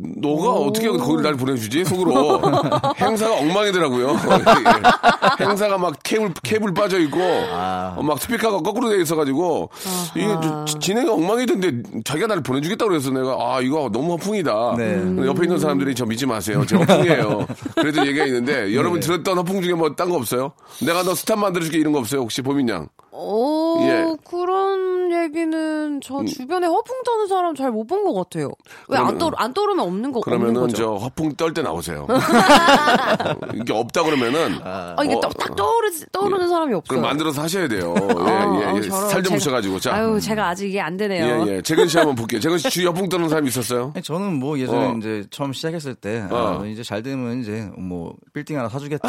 너가 0.00 0.50
어떻게 0.50 0.86
거기를 0.88 1.22
날 1.24 1.34
보내주지? 1.34 1.84
속으로 1.84 2.40
행사가 3.00 3.34
엉망이더라고요. 3.38 4.10
예. 5.40 5.44
행사가 5.44 5.76
막 5.76 5.94
케이블 6.04 6.32
케이블 6.44 6.72
빠져 6.72 7.00
있고 7.00 7.18
어, 7.20 8.00
막 8.04 8.20
스피커가 8.20 8.58
거꾸로 8.60 8.90
돼 8.90 9.00
있어가지고 9.02 9.70
이게 10.14 10.26
저- 10.40 10.64
지- 10.66 10.78
진행이 10.78 11.08
엉망이던데 11.10 11.82
자기가 12.04 12.28
나를 12.28 12.44
보내주겠다고 12.44 12.90
그래서 12.90 13.10
내가 13.10 13.36
아 13.40 13.60
이거 13.60 13.90
너무 13.92 14.12
허풍이다. 14.12 14.74
네. 14.78 15.26
옆에 15.26 15.42
있는 15.44 15.58
사람들이 15.58 15.96
저 15.96 16.06
믿지 16.06 16.26
마세요. 16.26 16.64
제 16.64 16.76
허풍이에요. 16.76 17.46
그래도 17.74 18.06
얘기가 18.06 18.24
있는데 18.26 18.72
여러분 18.76 19.00
들었던 19.00 19.36
허풍 19.38 19.62
중에 19.62 19.74
뭐 19.74 19.88
딴 19.96 20.10
거 20.10 20.14
없어요? 20.16 20.52
내가 20.86 21.02
너 21.02 21.12
스타 21.14 21.38
만들어줄게 21.40 21.76
이런 21.78 21.92
거 21.92 21.98
없어요? 21.98 22.20
혹시 22.20 22.40
보민 22.42 22.68
양? 22.68 22.88
오, 23.20 23.78
예. 23.80 24.14
그런 24.24 24.97
얘기는 25.24 26.00
저 26.02 26.24
주변에 26.24 26.66
허풍 26.66 27.02
떠는 27.04 27.26
사람 27.28 27.54
잘 27.54 27.70
못 27.70 27.86
본 27.86 28.04
것 28.04 28.14
같아요. 28.14 28.50
왜 28.88 28.99
안 28.99 29.06
그러면- 29.06 29.18
떠, 29.18 29.30
안 29.36 29.52
떠오르면 29.54 29.84
없는 29.86 30.12
거, 30.12 30.20
없는 30.20 30.38
그러면은 30.38 30.60
거죠? 30.62 30.76
저 30.76 30.94
허풍 30.94 31.34
떨 31.36 31.52
때 31.54 31.62
나오세요. 31.62 32.06
이게 33.54 33.72
없다 33.72 34.02
그러면은 34.02 34.58
아, 34.62 34.96
이게 35.04 35.14
어, 35.14 35.20
딱, 35.20 35.36
딱 35.36 35.56
떠오르, 35.56 35.90
떠오르는 36.12 36.48
사람이 36.48 36.74
없어요. 36.74 36.88
그럼 36.88 37.02
만들어서 37.02 37.42
하셔야 37.42 37.68
돼요. 37.68 37.94
아, 37.98 38.60
예, 38.60 38.72
예, 38.72 38.76
예. 38.76 38.80
저런 38.88 39.08
살 39.08 39.20
좀 39.20 39.32
제가- 39.32 39.38
묻혀가지고. 39.38 39.80
자. 39.80 39.94
아유, 39.94 40.20
제가 40.20 40.48
아직 40.48 40.68
이게 40.68 40.80
안 40.80 40.96
되네요. 40.96 41.46
예, 41.46 41.56
예. 41.56 41.62
재근 41.62 41.88
씨 41.88 41.96
한번 41.98 42.14
볼게요. 42.16 42.40
재근 42.40 42.58
씨 42.58 42.70
주위 42.70 42.86
허풍 42.86 43.08
떠는 43.08 43.28
사람 43.28 43.46
있었어요? 43.46 43.92
저는 44.02 44.38
뭐 44.38 44.58
예전에 44.58 44.86
어. 44.88 44.94
이제 44.98 45.24
처음 45.30 45.52
시작했을 45.52 45.94
때, 45.94 46.24
어. 46.30 46.60
아, 46.62 46.66
이제 46.66 46.82
잘 46.82 47.02
되면 47.02 47.40
이제 47.40 47.68
뭐 47.76 48.14
빌딩 48.32 48.58
하나 48.58 48.68
사주겠다. 48.68 49.08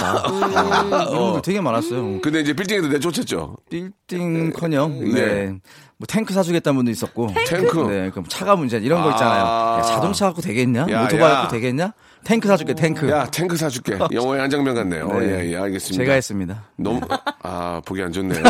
이런 1.10 1.24
분들 1.24 1.42
되게 1.44 1.62
많았어요. 1.62 2.22
근데 2.22 2.42
이제 2.42 2.54
빌딩에도 2.54 2.88
내쫓았죠. 2.88 3.58
빌딩 3.70 4.52
커녕, 4.54 5.00
네. 5.00 5.14
네. 5.14 5.56
뭐 6.00 6.06
탱크 6.08 6.34
사주겠다는 6.34 6.78
분도 6.78 6.92
있었고. 6.92 7.34
탱크? 7.46 7.78
네, 7.90 8.10
그럼 8.10 8.24
차가 8.30 8.56
문제 8.56 8.78
이런 8.78 9.04
거 9.04 9.12
있잖아요. 9.12 9.44
아. 9.46 9.78
야, 9.80 9.82
자동차 9.84 10.28
갖고 10.28 10.42
되겠냐? 10.42 10.88
야, 10.90 11.04
오토바이 11.04 11.30
야. 11.30 11.36
갖고 11.42 11.52
되겠냐? 11.52 11.92
탱크 12.24 12.48
사줄게, 12.48 12.74
탱크. 12.74 13.10
야, 13.10 13.26
탱크 13.30 13.58
사줄게. 13.58 14.00
영화의 14.14 14.42
한 14.42 14.50
장면 14.50 14.76
같네요. 14.76 15.08
네. 15.20 15.26
예, 15.46 15.52
예, 15.52 15.58
알겠습니다. 15.58 16.02
제가 16.02 16.14
했습니다. 16.14 16.64
너무, 16.78 17.02
아, 17.44 17.82
보기 17.86 18.02
안 18.02 18.14
좋네요. 18.14 18.42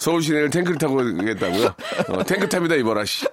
서울 0.00 0.20
시내를 0.22 0.50
탱크를 0.50 0.76
타고 0.76 0.96
가겠다고요? 0.96 1.66
어, 2.08 2.24
탱크 2.24 2.48
탑이다, 2.48 2.74
이봐라, 2.76 3.04
씨. 3.04 3.26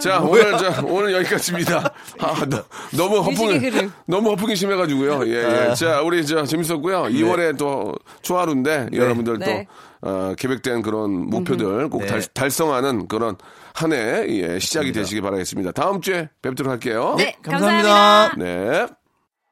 자, 0.00 0.20
오늘, 0.20 0.56
저, 0.56 0.82
오늘 0.86 1.12
여기까지입니다. 1.16 1.92
아, 2.20 2.46
너, 2.48 2.64
너무 2.96 3.18
허풍이. 3.18 3.70
너무 4.06 4.30
허풍이 4.30 4.56
심해가지고요. 4.56 5.26
예, 5.26 5.68
예. 5.70 5.74
자, 5.74 6.00
우리 6.00 6.24
저, 6.24 6.42
재밌었고요. 6.44 7.02
2월에 7.04 7.58
또, 7.58 7.94
초하루인데, 8.22 8.88
여러분들 8.94 9.38
네. 9.40 9.66
또, 9.68 9.74
어, 10.02 10.34
계획된 10.38 10.82
그런 10.82 11.28
목표들 11.28 11.88
꼭 11.90 12.00
네. 12.00 12.06
달, 12.06 12.22
달성하는 12.22 13.08
그런 13.08 13.36
한 13.74 13.92
해, 13.92 14.26
예, 14.28 14.58
시작이 14.58 14.92
되시기 14.92 15.20
바라겠습니다. 15.20 15.72
다음 15.72 16.00
주에 16.00 16.28
뵙도록 16.42 16.70
할게요. 16.70 17.14
네, 17.18 17.36
감사합니다. 17.42 17.88
감사합니다. 17.88 18.44
네. 18.44 18.86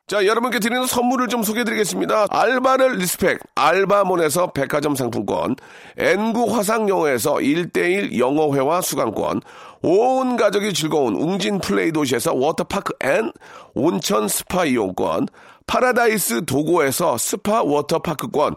자, 0.09 0.25
여러분께 0.25 0.59
드리는 0.59 0.87
선물을 0.87 1.29
좀 1.29 1.43
소개해 1.43 1.65
드리겠습니다. 1.65 2.29
알바를 2.31 2.97
respect, 2.97 3.41
알바몬에서 3.55 4.53
백화점 4.53 4.95
상품권, 4.95 5.55
N구 5.99 6.57
화상영어에서 6.57 7.35
1대1 7.35 8.19
영어회화 8.19 8.81
수강권, 8.81 9.43
온 9.83 10.37
가족이 10.39 10.73
즐거운 10.73 11.15
웅진 11.15 11.59
플레이 11.59 11.93
도시에서 11.93 12.33
워터파크 12.33 12.95
and 13.03 13.31
온천 13.75 14.29
스파 14.29 14.65
이용권, 14.65 15.29
파라다이스 15.67 16.47
도고에서 16.47 17.19
스파 17.19 17.63
워터파크권, 17.63 18.57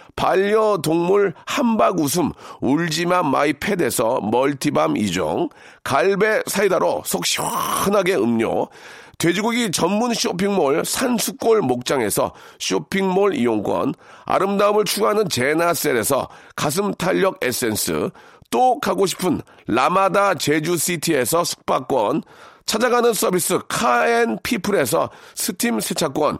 반려동물 0.15 1.33
함박 1.45 1.99
웃음 1.99 2.31
울지마 2.61 3.23
마이 3.23 3.53
팻에서 3.53 4.19
multi 4.21 4.61
balm 4.61 4.93
2종, 4.95 5.49
갈배 5.83 6.41
사이다로 6.47 7.03
속 7.05 7.25
시원하게 7.25 8.15
음료, 8.15 8.67
돼지고기 9.17 9.69
전문 9.69 10.15
쇼핑몰 10.15 10.83
산수골 10.83 11.61
목장에서 11.61 12.33
쇼핑몰 12.59 13.35
이용권, 13.35 13.93
아름다움을 14.25 14.85
추구하는 14.85 15.29
제나셀에서 15.29 16.27
가슴 16.55 16.91
탄력 16.95 17.37
에센스, 17.43 18.09
또 18.49 18.79
가고 18.79 19.05
싶은 19.05 19.41
라마다 19.67 20.33
제주시티에서 20.33 21.43
숙박권, 21.43 22.23
찾아가는 22.65 23.13
서비스 23.13 23.59
카앤피플에서 23.67 25.09
스팀 25.35 25.79
세차권, 25.79 26.39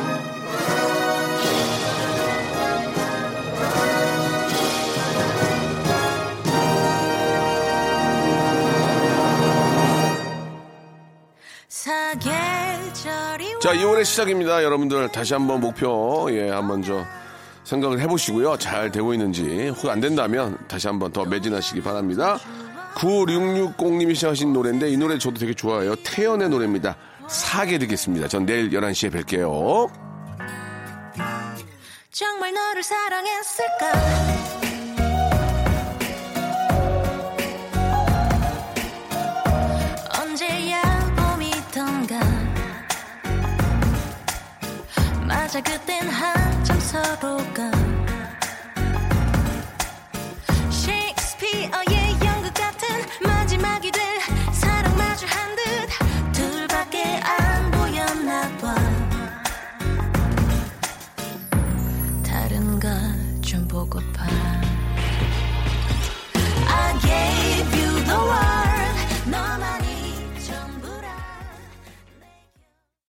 자, 13.61 13.73
2월의 13.73 14.05
시작입니다. 14.05 14.63
여러분들 14.63 15.09
다시 15.11 15.33
한번 15.33 15.61
목표 15.61 16.27
예, 16.31 16.49
한번 16.49 16.81
저 16.81 17.05
생각을 17.63 17.99
해보시고요. 17.99 18.57
잘 18.57 18.91
되고 18.91 19.13
있는지 19.13 19.67
혹 19.69 19.89
안 19.91 19.99
된다면 20.01 20.57
다시 20.67 20.87
한번 20.87 21.11
더 21.11 21.25
매진하시기 21.25 21.81
바랍니다. 21.81 22.39
9660님이 22.95 24.15
시작하신 24.15 24.51
노래인데 24.51 24.89
이 24.89 24.97
노래 24.97 25.17
저도 25.17 25.39
되게 25.39 25.53
좋아해요. 25.53 25.95
태연의 26.03 26.49
노래입니다. 26.49 26.95
사게 27.27 27.77
되겠습니다. 27.77 28.27
전 28.27 28.45
내일 28.45 28.71
11시에 28.71 29.11
뵐게요. 29.13 29.91
정말 32.11 32.53
너를 32.53 32.83
사랑했을까 32.83 34.40
맞아 45.53 45.61
그땐 45.63 46.07
한참 46.07 46.79
서로가 46.79 47.90